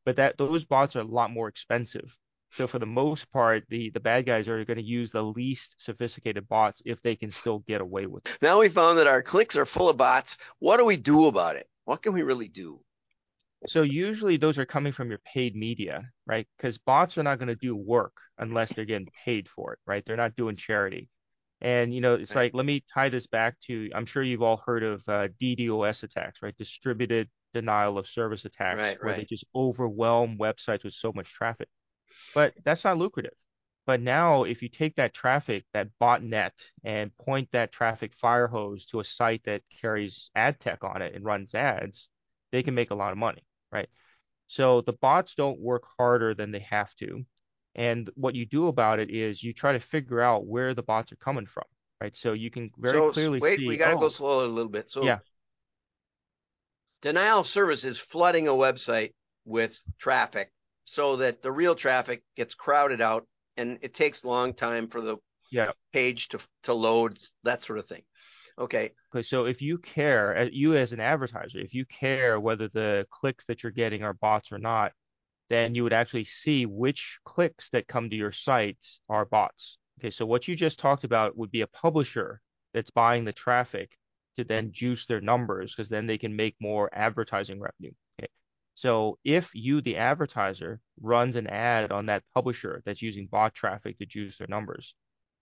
But 0.07 0.17
that 0.17 0.39
those 0.39 0.65
bots 0.65 0.97
are 0.97 1.01
a 1.01 1.05
lot 1.05 1.31
more 1.31 1.49
expensive. 1.49 2.17
So 2.53 2.67
for 2.67 2.79
the 2.79 2.87
most 2.87 3.31
part, 3.33 3.65
the 3.69 3.91
the 3.91 4.01
bad 4.01 4.25
guys 4.25 4.49
are 4.49 4.65
going 4.65 4.79
to 4.79 4.83
use 4.83 5.11
the 5.11 5.23
least 5.23 5.77
sophisticated 5.79 6.49
bots 6.49 6.81
if 6.87 7.03
they 7.03 7.17
can 7.17 7.31
still 7.31 7.59
get 7.67 7.83
away 7.83 8.07
with 8.07 8.25
it. 8.27 8.39
Now 8.41 8.61
we 8.61 8.71
found 8.71 8.97
that 8.99 9.09
our 9.09 9.23
clicks 9.23 9.57
are 9.57 9.67
full 9.67 9.91
of 9.91 9.99
bots. 9.99 10.39
What 10.61 10.79
do 10.79 10.87
we 10.87 10.97
do 10.97 11.27
about 11.27 11.57
it? 11.57 11.69
What 11.85 12.03
can 12.03 12.15
we 12.15 12.23
really 12.23 12.49
do? 12.49 12.81
So 13.67 13.83
usually 13.83 14.37
those 14.37 14.59
are 14.59 14.65
coming 14.65 14.93
from 14.93 15.09
your 15.09 15.21
paid 15.35 15.57
media, 15.57 16.09
right? 16.27 16.47
Because 16.57 16.79
bots 16.79 17.19
are 17.19 17.23
not 17.23 17.39
going 17.39 17.49
to 17.49 17.57
do 17.57 17.75
work 17.75 18.15
unless 18.39 18.73
they're 18.73 18.85
getting 18.85 19.09
paid 19.25 19.49
for 19.49 19.73
it, 19.73 19.81
right? 19.87 20.05
They're 20.05 20.17
not 20.17 20.37
doing 20.37 20.57
charity. 20.57 21.09
And 21.61 21.93
you 21.93 22.01
know, 22.01 22.15
it's 22.15 22.35
like 22.35 22.55
let 22.55 22.67
me 22.67 22.85
tie 22.93 23.09
this 23.09 23.27
back 23.27 23.59
to 23.63 23.91
I'm 23.95 24.07
sure 24.07 24.23
you've 24.23 24.43
all 24.43 24.63
heard 24.65 24.83
of 24.83 25.09
uh, 25.09 25.29
DDoS 25.43 26.05
attacks, 26.05 26.43
right? 26.43 26.57
Distributed 26.57 27.29
denial 27.57 27.97
of 27.99 28.07
service 28.07 28.45
attacks, 28.45 28.79
right, 28.79 29.03
where 29.03 29.13
right. 29.13 29.21
they 29.21 29.25
just 29.25 29.47
overwhelm 29.55 30.37
websites 30.39 30.85
with 30.85 30.93
so 30.93 31.13
much 31.15 31.33
traffic. 31.33 31.69
But 32.35 32.53
that's 32.65 32.85
not 32.85 32.99
lucrative. 32.99 33.33
But 33.87 34.03
now, 34.03 34.45
if 34.45 34.63
you 34.63 34.69
take 34.69 34.97
that 34.97 35.15
traffic, 35.15 35.65
that 35.73 35.89
botnet, 36.01 36.51
and 36.85 37.17
point 37.17 37.49
that 37.53 37.73
traffic 37.73 38.13
fire 38.13 38.49
hose 38.49 38.85
to 38.87 39.01
a 39.01 39.05
site 39.05 39.45
that 39.45 39.63
carries 39.81 40.31
ad 40.35 40.61
tech 40.61 40.85
on 40.85 41.03
it 41.03 41.15
and 41.15 41.25
runs 41.25 41.55
ads, 41.55 42.09
they 42.53 42.63
can 42.63 42.75
make 42.75 42.91
a 42.91 42.97
lot 42.97 43.13
of 43.13 43.19
money, 43.19 43.43
right? 43.73 43.89
So 44.49 44.81
the 44.81 44.93
bots 44.93 45.35
don't 45.35 45.61
work 45.61 45.85
harder 45.99 46.35
than 46.35 46.51
they 46.51 46.65
have 46.71 46.95
to. 46.97 47.25
And 47.75 48.11
what 48.17 48.35
you 48.35 48.45
do 48.45 48.67
about 48.67 48.99
it 48.99 49.11
is 49.11 49.43
you 49.43 49.53
try 49.53 49.73
to 49.73 49.81
figure 49.81 50.21
out 50.21 50.47
where 50.47 50.75
the 50.75 50.83
bots 50.83 51.13
are 51.13 51.17
coming 51.17 51.47
from, 51.47 51.65
right? 52.01 52.17
So 52.17 52.33
you 52.33 52.51
can 52.51 52.71
very 52.79 52.99
so, 52.99 53.13
clearly 53.13 53.39
wait, 53.39 53.61
see. 53.61 53.69
we 53.69 53.77
got 53.77 53.91
to 53.91 53.97
oh, 53.97 54.01
go 54.01 54.09
slow 54.09 54.45
a 54.45 54.49
little 54.49 54.71
bit. 54.71 54.91
So 54.91 55.05
yeah. 55.05 55.19
Denial 57.07 57.39
of 57.39 57.47
service 57.47 57.85
is 57.85 58.01
flooding 58.01 58.49
a 58.49 58.51
website 58.51 59.13
with 59.45 59.81
traffic 59.97 60.51
so 60.85 61.15
that 61.15 61.41
the 61.41 61.53
real 61.53 61.77
traffic 61.77 62.25
gets 62.37 62.53
crowded 62.53 63.01
out 63.01 63.25
and 63.57 63.79
it 63.81 63.95
takes 63.95 64.25
a 64.25 64.27
long 64.27 64.53
time 64.53 64.89
for 64.89 65.01
the 65.01 65.17
yeah. 65.53 65.71
page 65.93 66.29
to 66.29 66.41
to 66.65 66.75
load, 66.75 67.17
that 67.45 67.63
sort 67.63 67.79
of 67.79 67.87
thing. 67.87 68.03
Okay. 68.59 68.91
Okay. 69.15 69.23
So 69.23 69.47
if 69.47 69.63
you 69.63 69.79
care, 69.79 70.37
uh, 70.37 70.49
you 70.51 70.75
as 70.75 70.93
an 70.93 70.99
advertiser, 70.99 71.61
if 71.61 71.75
you 71.75 71.85
care 71.85 72.41
whether 72.41 72.67
the 72.69 73.07
clicks 73.13 73.45
that 73.47 73.63
you're 73.63 73.71
getting 73.71 74.03
are 74.03 74.15
bots 74.15 74.51
or 74.51 74.59
not, 74.59 74.91
then 75.49 75.77
you 75.77 75.85
would 75.85 75.93
actually 75.93 76.25
see 76.25 76.67
which 76.67 77.21
clicks 77.25 77.71
that 77.71 77.87
come 77.87 78.11
to 78.11 78.17
your 78.17 78.33
site 78.33 78.85
are 79.09 79.25
bots. 79.25 79.79
Okay, 80.01 80.11
so 80.11 80.27
what 80.27 80.49
you 80.49 80.57
just 80.57 80.81
talked 80.81 81.05
about 81.05 81.37
would 81.37 81.53
be 81.53 81.61
a 81.61 81.69
publisher 81.69 82.41
that's 82.75 82.91
buying 82.91 83.25
the 83.25 83.33
traffic 83.33 83.97
to 84.37 84.45
then 84.45 84.73
juice 84.73 85.07
their 85.07 85.21
numbers 85.21 85.75
because 85.75 85.89
then 85.89 86.07
they 86.07 86.19
can 86.19 86.37
make 86.37 86.57
more 86.61 86.91
advertising 86.93 87.61
revenue. 87.61 87.93
Okay. 88.21 88.29
So 88.75 89.19
if 89.25 89.51
you, 89.55 89.81
the 89.81 89.97
advertiser, 89.97 90.81
runs 91.01 91.37
an 91.37 91.47
ad 91.47 91.93
on 91.93 92.07
that 92.07 92.25
publisher 92.35 92.83
that's 92.85 93.03
using 93.03 93.27
bot 93.27 93.55
traffic 93.55 93.99
to 93.99 94.07
juice 94.07 94.39
their 94.39 94.49
numbers, 94.49 94.95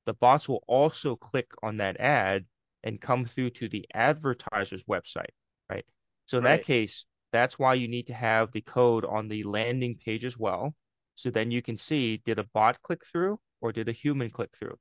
the 0.07 0.15
bots 0.15 0.49
will 0.49 0.63
also 0.69 1.17
click 1.17 1.51
on 1.63 1.79
that 1.79 1.99
ad 1.99 2.45
and 2.85 3.01
come 3.01 3.25
through 3.25 3.51
to 3.51 3.69
the 3.69 3.87
advertiser's 3.95 4.85
website, 4.85 5.33
right? 5.71 5.85
So 6.27 6.39
in 6.39 6.45
right. 6.45 6.59
that 6.59 6.65
case, 6.65 7.07
that's 7.33 7.59
why 7.59 7.75
you 7.75 7.89
need 7.89 8.07
to 8.07 8.15
have 8.15 8.53
the 8.53 8.61
code 8.61 9.05
on 9.05 9.29
the 9.29 9.43
landing 9.43 9.97
page 9.97 10.25
as 10.25 10.39
well. 10.39 10.75
So 11.17 11.31
then 11.31 11.51
you 11.51 11.63
can 11.63 11.77
see, 11.77 12.19
did 12.19 12.39
a 12.39 12.45
bot 12.55 12.81
click 12.83 13.05
through 13.05 13.41
or 13.61 13.73
did 13.73 13.89
a 13.89 13.93
human 13.93 14.31
click 14.31 14.51
through? 14.57 14.79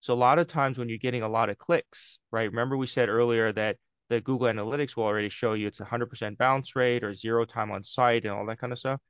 So 0.00 0.14
a 0.14 0.16
lot 0.16 0.38
of 0.38 0.46
times 0.46 0.78
when 0.78 0.88
you're 0.88 0.98
getting 0.98 1.22
a 1.22 1.28
lot 1.28 1.50
of 1.50 1.58
clicks, 1.58 2.18
right? 2.30 2.48
Remember 2.48 2.76
we 2.76 2.86
said 2.86 3.08
earlier 3.08 3.52
that 3.52 3.76
the 4.08 4.20
Google 4.20 4.48
Analytics 4.48 4.96
will 4.96 5.04
already 5.04 5.28
show 5.28 5.52
you 5.52 5.66
it's 5.66 5.80
100% 5.80 6.36
bounce 6.38 6.74
rate 6.74 7.04
or 7.04 7.14
zero 7.14 7.44
time 7.44 7.70
on 7.70 7.84
site 7.84 8.24
and 8.24 8.34
all 8.34 8.46
that 8.46 8.58
kind 8.58 8.72
of 8.72 8.78
stuff. 8.78 9.00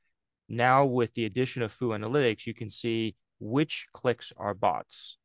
Now 0.48 0.84
with 0.84 1.14
the 1.14 1.26
addition 1.26 1.62
of 1.62 1.76
FouAnalytics, 1.76 2.46
you 2.46 2.54
can 2.54 2.70
see 2.70 3.16
which 3.38 3.86
clicks 3.92 4.32
are 4.36 4.54
bots. 4.54 5.16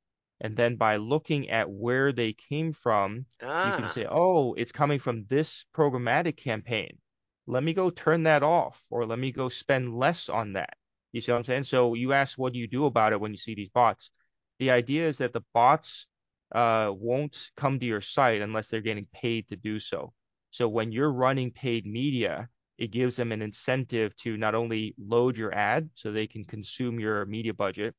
And 0.41 0.55
then 0.55 0.75
by 0.75 0.97
looking 0.97 1.49
at 1.49 1.69
where 1.69 2.11
they 2.11 2.33
came 2.33 2.73
from, 2.73 3.25
ah. 3.41 3.71
you 3.71 3.81
can 3.81 3.89
say, 3.89 4.05
oh, 4.09 4.53
it's 4.53 4.71
coming 4.71 4.99
from 4.99 5.25
this 5.25 5.65
programmatic 5.73 6.37
campaign 6.37 6.99
let 7.47 7.63
me 7.63 7.73
go 7.73 7.89
turn 7.89 8.23
that 8.23 8.43
off 8.43 8.85
or 8.89 9.05
let 9.05 9.19
me 9.19 9.31
go 9.31 9.49
spend 9.49 9.97
less 9.97 10.29
on 10.29 10.53
that. 10.53 10.77
You 11.11 11.21
see 11.21 11.31
what 11.31 11.39
I'm 11.39 11.43
saying? 11.43 11.63
So 11.63 11.93
you 11.93 12.13
ask, 12.13 12.37
what 12.37 12.53
do 12.53 12.59
you 12.59 12.67
do 12.67 12.85
about 12.85 13.13
it 13.13 13.19
when 13.19 13.31
you 13.31 13.37
see 13.37 13.55
these 13.55 13.69
bots? 13.69 14.11
The 14.59 14.71
idea 14.71 15.07
is 15.07 15.17
that 15.17 15.33
the 15.33 15.43
bots 15.53 16.07
uh, 16.53 16.91
won't 16.95 17.51
come 17.57 17.79
to 17.79 17.85
your 17.85 18.01
site 18.01 18.41
unless 18.41 18.67
they're 18.67 18.81
getting 18.81 19.07
paid 19.13 19.47
to 19.49 19.55
do 19.55 19.79
so. 19.79 20.13
So 20.51 20.67
when 20.67 20.91
you're 20.91 21.11
running 21.11 21.51
paid 21.51 21.85
media, 21.85 22.49
it 22.77 22.91
gives 22.91 23.15
them 23.15 23.31
an 23.31 23.41
incentive 23.41 24.15
to 24.17 24.37
not 24.37 24.55
only 24.55 24.95
load 24.97 25.37
your 25.37 25.53
ad 25.53 25.89
so 25.95 26.11
they 26.11 26.27
can 26.27 26.45
consume 26.45 26.99
your 26.99 27.25
media 27.25 27.53
budget, 27.53 27.93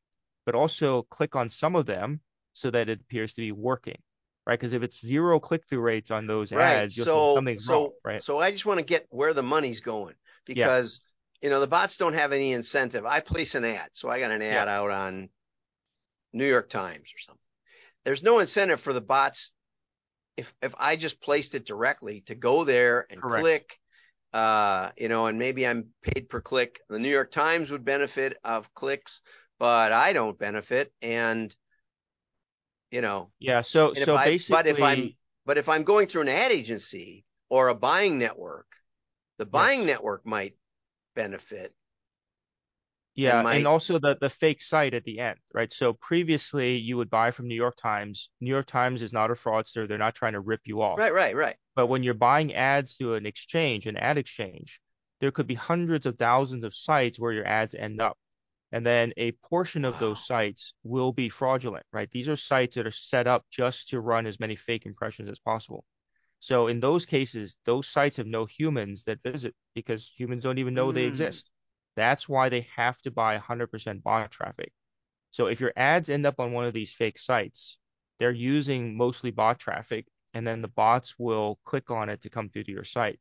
but 0.44 0.54
also 0.54 1.02
click 1.02 1.36
on 1.36 1.50
some 1.50 1.76
of 1.76 1.86
them 1.86 2.20
so 2.52 2.70
that 2.70 2.88
it 2.88 3.00
appears 3.00 3.34
to 3.34 3.42
be 3.42 3.52
working 3.52 3.98
right? 4.46 4.58
Because 4.58 4.72
if 4.72 4.82
it's 4.82 5.04
zero 5.04 5.38
click 5.38 5.66
through 5.68 5.80
rates 5.80 6.10
on 6.10 6.26
those 6.26 6.52
right. 6.52 6.76
ads, 6.76 6.96
you'll 6.96 7.04
so, 7.04 7.34
something's 7.34 7.66
so, 7.66 7.72
wrong, 7.72 7.90
right? 8.04 8.22
So 8.22 8.38
I 8.38 8.52
just 8.52 8.64
want 8.64 8.78
to 8.78 8.84
get 8.84 9.06
where 9.10 9.34
the 9.34 9.42
money's 9.42 9.80
going 9.80 10.14
because 10.44 11.00
yeah. 11.42 11.48
you 11.48 11.50
know 11.52 11.60
the 11.60 11.66
bots 11.66 11.96
don't 11.96 12.14
have 12.14 12.32
any 12.32 12.52
incentive. 12.52 13.04
I 13.04 13.20
place 13.20 13.54
an 13.54 13.64
ad, 13.64 13.90
so 13.92 14.08
I 14.08 14.20
got 14.20 14.30
an 14.30 14.42
ad 14.42 14.68
yeah. 14.68 14.78
out 14.78 14.90
on 14.90 15.28
New 16.32 16.46
York 16.46 16.68
Times 16.68 17.12
or 17.14 17.18
something. 17.18 17.40
There's 18.04 18.22
no 18.22 18.38
incentive 18.38 18.80
for 18.80 18.92
the 18.92 19.00
bots 19.00 19.52
if 20.36 20.54
if 20.62 20.74
I 20.78 20.96
just 20.96 21.20
placed 21.20 21.54
it 21.54 21.66
directly 21.66 22.22
to 22.26 22.34
go 22.34 22.64
there 22.64 23.06
and 23.10 23.20
Correct. 23.20 23.42
click. 23.42 23.80
Uh, 24.32 24.90
you 24.98 25.08
know, 25.08 25.26
and 25.26 25.38
maybe 25.38 25.66
I'm 25.66 25.86
paid 26.02 26.28
per 26.28 26.40
click. 26.40 26.80
The 26.90 26.98
New 26.98 27.10
York 27.10 27.30
Times 27.30 27.70
would 27.70 27.84
benefit 27.84 28.36
of 28.44 28.72
clicks, 28.74 29.22
but 29.58 29.92
I 29.92 30.12
don't 30.12 30.38
benefit. 30.38 30.92
And 31.00 31.54
you 32.90 33.00
know. 33.00 33.30
Yeah. 33.38 33.62
So 33.62 33.94
so 33.94 34.16
I, 34.16 34.24
basically, 34.26 34.56
but 34.56 34.66
if 34.66 34.82
I'm 34.82 35.10
but 35.46 35.58
if 35.58 35.68
I'm 35.68 35.84
going 35.84 36.06
through 36.06 36.22
an 36.22 36.28
ad 36.28 36.52
agency 36.52 37.24
or 37.48 37.68
a 37.68 37.74
buying 37.74 38.18
network, 38.18 38.66
the 39.38 39.46
buying 39.46 39.80
yes. 39.80 39.86
network 39.86 40.26
might 40.26 40.54
benefit. 41.14 41.74
Yeah, 43.16 43.38
and, 43.38 43.44
might... 43.44 43.56
and 43.56 43.66
also 43.66 43.98
the 43.98 44.16
the 44.20 44.30
fake 44.30 44.62
site 44.62 44.94
at 44.94 45.04
the 45.04 45.18
end, 45.18 45.38
right? 45.52 45.72
So 45.72 45.94
previously 45.94 46.76
you 46.76 46.96
would 46.98 47.10
buy 47.10 47.30
from 47.30 47.48
New 47.48 47.54
York 47.54 47.76
Times. 47.76 48.30
New 48.40 48.50
York 48.50 48.66
Times 48.66 49.02
is 49.02 49.12
not 49.12 49.30
a 49.30 49.34
fraudster; 49.34 49.88
they're 49.88 49.98
not 49.98 50.14
trying 50.14 50.34
to 50.34 50.40
rip 50.40 50.60
you 50.64 50.82
off. 50.82 50.98
Right, 50.98 51.12
right, 51.12 51.34
right. 51.34 51.56
But 51.74 51.86
when 51.88 52.02
you're 52.02 52.14
buying 52.14 52.54
ads 52.54 52.94
through 52.94 53.14
an 53.14 53.26
exchange, 53.26 53.86
an 53.86 53.96
ad 53.96 54.18
exchange, 54.18 54.80
there 55.20 55.30
could 55.30 55.46
be 55.46 55.54
hundreds 55.54 56.06
of 56.06 56.16
thousands 56.18 56.62
of 56.62 56.74
sites 56.74 57.18
where 57.18 57.32
your 57.32 57.46
ads 57.46 57.74
end 57.74 58.00
up 58.00 58.16
and 58.72 58.84
then 58.84 59.12
a 59.16 59.32
portion 59.32 59.84
of 59.84 59.98
those 59.98 60.26
sites 60.26 60.74
will 60.82 61.12
be 61.12 61.28
fraudulent, 61.28 61.86
right? 61.92 62.10
These 62.10 62.28
are 62.28 62.36
sites 62.36 62.74
that 62.74 62.86
are 62.86 62.92
set 62.92 63.26
up 63.26 63.44
just 63.50 63.90
to 63.90 64.00
run 64.00 64.26
as 64.26 64.40
many 64.40 64.56
fake 64.56 64.86
impressions 64.86 65.28
as 65.28 65.38
possible. 65.38 65.84
So 66.40 66.66
in 66.66 66.80
those 66.80 67.06
cases, 67.06 67.56
those 67.64 67.88
sites 67.88 68.18
have 68.18 68.26
no 68.26 68.44
humans 68.44 69.04
that 69.04 69.22
visit 69.22 69.54
because 69.74 70.12
humans 70.14 70.42
don't 70.42 70.58
even 70.58 70.74
know 70.74 70.88
mm. 70.88 70.94
they 70.94 71.04
exist. 71.04 71.50
That's 71.96 72.28
why 72.28 72.48
they 72.48 72.68
have 72.76 73.00
to 73.02 73.10
buy 73.10 73.36
100% 73.36 74.02
bot 74.02 74.30
traffic. 74.30 74.72
So 75.30 75.46
if 75.46 75.60
your 75.60 75.72
ads 75.76 76.08
end 76.08 76.26
up 76.26 76.40
on 76.40 76.52
one 76.52 76.64
of 76.64 76.74
these 76.74 76.92
fake 76.92 77.18
sites, 77.18 77.78
they're 78.18 78.32
using 78.32 78.96
mostly 78.96 79.30
bot 79.30 79.58
traffic, 79.58 80.06
and 80.34 80.46
then 80.46 80.62
the 80.62 80.68
bots 80.68 81.18
will 81.18 81.58
click 81.64 81.90
on 81.90 82.08
it 82.08 82.22
to 82.22 82.30
come 82.30 82.48
through 82.50 82.64
to 82.64 82.72
your 82.72 82.84
site. 82.84 83.20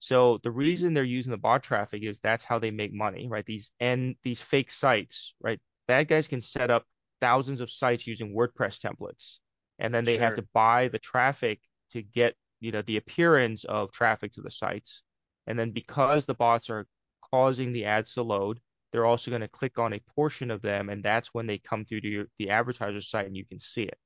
So 0.00 0.38
the 0.42 0.50
reason 0.50 0.94
they're 0.94 1.04
using 1.04 1.30
the 1.30 1.38
bot 1.38 1.62
traffic 1.62 2.02
is 2.02 2.20
that's 2.20 2.44
how 2.44 2.58
they 2.58 2.70
make 2.70 2.92
money, 2.92 3.28
right? 3.28 3.44
These 3.46 3.70
and 3.80 4.16
these 4.22 4.40
fake 4.40 4.70
sites, 4.70 5.34
right? 5.40 5.60
Bad 5.86 6.08
guys 6.08 6.28
can 6.28 6.40
set 6.42 6.70
up 6.70 6.86
thousands 7.20 7.60
of 7.60 7.70
sites 7.70 8.06
using 8.06 8.34
WordPress 8.34 8.80
templates, 8.80 9.38
and 9.78 9.94
then 9.94 10.04
they 10.04 10.16
sure. 10.16 10.22
have 10.24 10.34
to 10.36 10.42
buy 10.54 10.88
the 10.88 10.98
traffic 10.98 11.60
to 11.92 12.02
get 12.02 12.36
you 12.60 12.72
know 12.72 12.82
the 12.82 12.96
appearance 12.96 13.64
of 13.64 13.92
traffic 13.92 14.32
to 14.32 14.42
the 14.42 14.50
sites. 14.50 15.02
And 15.46 15.58
then 15.58 15.70
because 15.70 16.26
the 16.26 16.34
bots 16.34 16.70
are 16.70 16.86
causing 17.32 17.72
the 17.72 17.86
ads 17.86 18.14
to 18.14 18.22
load. 18.22 18.60
They're 18.92 19.06
also 19.06 19.30
going 19.30 19.40
to 19.40 19.48
click 19.48 19.78
on 19.78 19.94
a 19.94 20.02
portion 20.14 20.50
of 20.50 20.60
them, 20.60 20.90
and 20.90 21.02
that's 21.02 21.32
when 21.32 21.46
they 21.46 21.58
come 21.58 21.84
through 21.84 22.02
to 22.02 22.08
your, 22.08 22.26
the 22.38 22.50
advertiser 22.50 23.00
site 23.00 23.26
and 23.26 23.36
you 23.36 23.46
can 23.46 23.58
see 23.58 23.84
it. 23.84 23.98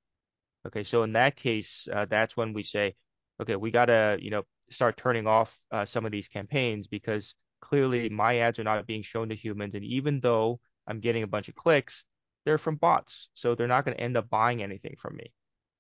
Okay, 0.66 0.84
so 0.84 1.02
in 1.02 1.12
that 1.12 1.36
case, 1.36 1.88
uh, 1.92 2.06
that's 2.06 2.36
when 2.36 2.52
we 2.52 2.62
say, 2.62 2.94
okay, 3.40 3.56
we 3.56 3.70
got 3.70 3.86
to, 3.86 4.16
you 4.20 4.30
know, 4.30 4.42
start 4.70 4.96
turning 4.96 5.26
off 5.26 5.56
uh, 5.70 5.84
some 5.84 6.04
of 6.04 6.12
these 6.12 6.28
campaigns 6.28 6.86
because 6.86 7.34
clearly 7.60 8.08
my 8.08 8.38
ads 8.38 8.58
are 8.58 8.64
not 8.64 8.86
being 8.86 9.02
shown 9.02 9.28
to 9.28 9.36
humans. 9.36 9.74
And 9.74 9.84
even 9.84 10.20
though 10.20 10.60
I'm 10.86 11.00
getting 11.00 11.22
a 11.22 11.28
bunch 11.28 11.48
of 11.48 11.54
clicks, 11.54 12.04
they're 12.44 12.58
from 12.58 12.76
bots. 12.76 13.28
So 13.34 13.54
they're 13.54 13.66
not 13.66 13.84
going 13.84 13.96
to 13.96 14.02
end 14.02 14.16
up 14.16 14.30
buying 14.30 14.62
anything 14.62 14.96
from 14.98 15.16
me, 15.16 15.32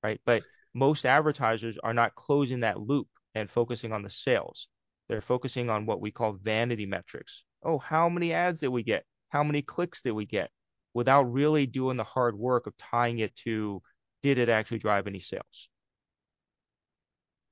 right? 0.02 0.20
But 0.24 0.42
most 0.74 1.06
advertisers 1.06 1.78
are 1.78 1.94
not 1.94 2.14
closing 2.14 2.60
that 2.60 2.80
loop 2.80 3.08
and 3.34 3.50
focusing 3.50 3.92
on 3.92 4.02
the 4.02 4.10
sales. 4.10 4.68
They're 5.08 5.20
focusing 5.20 5.70
on 5.70 5.86
what 5.86 6.00
we 6.00 6.10
call 6.10 6.32
vanity 6.42 6.86
metrics. 6.86 7.44
Oh, 7.62 7.78
how 7.78 8.08
many 8.08 8.32
ads 8.32 8.60
did 8.60 8.68
we 8.68 8.82
get? 8.82 9.04
How 9.28 9.44
many 9.44 9.62
clicks 9.62 10.00
did 10.00 10.12
we 10.12 10.26
get? 10.26 10.50
Without 10.94 11.24
really 11.24 11.66
doing 11.66 11.96
the 11.96 12.04
hard 12.04 12.36
work 12.36 12.66
of 12.66 12.76
tying 12.76 13.18
it 13.18 13.34
to 13.36 13.82
did 14.22 14.38
it 14.38 14.48
actually 14.48 14.78
drive 14.78 15.06
any 15.06 15.20
sales? 15.20 15.68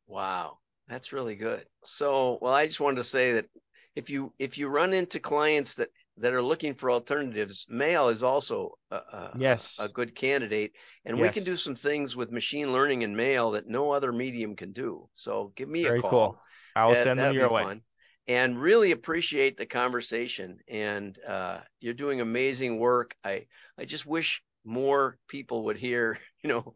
Wow, 0.06 0.58
that's 0.88 1.12
really 1.12 1.36
good. 1.36 1.64
So, 1.84 2.38
well, 2.40 2.52
I 2.52 2.66
just 2.66 2.80
wanted 2.80 2.96
to 2.96 3.04
say 3.04 3.32
that 3.34 3.46
if 3.94 4.10
you 4.10 4.32
if 4.38 4.58
you 4.58 4.68
run 4.68 4.92
into 4.92 5.20
clients 5.20 5.74
that 5.76 5.88
that 6.16 6.32
are 6.32 6.42
looking 6.42 6.74
for 6.74 6.90
alternatives, 6.90 7.66
mail 7.68 8.08
is 8.08 8.22
also 8.22 8.78
a, 8.90 8.96
a, 8.96 9.32
yes. 9.36 9.78
a, 9.80 9.88
good 9.88 10.14
candidate. 10.14 10.72
And 11.04 11.18
yes. 11.18 11.22
we 11.22 11.32
can 11.32 11.44
do 11.44 11.56
some 11.56 11.74
things 11.74 12.14
with 12.14 12.30
machine 12.30 12.72
learning 12.72 13.02
and 13.02 13.16
mail 13.16 13.50
that 13.52 13.66
no 13.66 13.90
other 13.90 14.12
medium 14.12 14.54
can 14.54 14.72
do. 14.72 15.08
So 15.14 15.52
give 15.56 15.68
me 15.68 15.82
Very 15.82 15.98
a 15.98 16.02
call. 16.02 16.10
Cool. 16.10 16.40
I 16.74 16.86
will 16.86 16.94
send 16.94 17.20
them 17.20 17.34
your 17.34 17.50
way. 17.50 17.62
Fun. 17.62 17.80
And 18.26 18.60
really 18.60 18.92
appreciate 18.92 19.56
the 19.56 19.66
conversation. 19.66 20.58
And 20.66 21.18
uh, 21.26 21.58
you're 21.80 21.94
doing 21.94 22.20
amazing 22.20 22.78
work. 22.78 23.14
I 23.22 23.46
I 23.78 23.84
just 23.84 24.06
wish 24.06 24.42
more 24.64 25.18
people 25.28 25.64
would 25.64 25.76
hear, 25.76 26.18
you 26.42 26.48
know, 26.48 26.74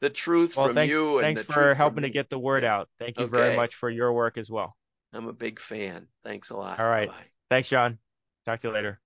the 0.00 0.10
truth 0.10 0.56
well, 0.56 0.66
from 0.66 0.74
thanks, 0.74 0.92
you. 0.92 1.20
thanks 1.20 1.42
for 1.42 1.74
helping 1.74 2.02
to 2.02 2.10
get 2.10 2.30
the 2.30 2.38
word 2.38 2.64
out. 2.64 2.88
Thank 2.98 3.18
you 3.18 3.24
okay. 3.24 3.30
very 3.36 3.56
much 3.56 3.74
for 3.74 3.90
your 3.90 4.12
work 4.12 4.38
as 4.38 4.50
well. 4.50 4.76
I'm 5.12 5.28
a 5.28 5.32
big 5.32 5.60
fan. 5.60 6.08
Thanks 6.24 6.50
a 6.50 6.56
lot. 6.56 6.80
All 6.80 6.86
right. 6.86 7.08
Bye-bye. 7.08 7.24
Thanks, 7.50 7.68
John. 7.68 7.98
Talk 8.44 8.60
to 8.60 8.68
you 8.68 8.74
later. 8.74 9.00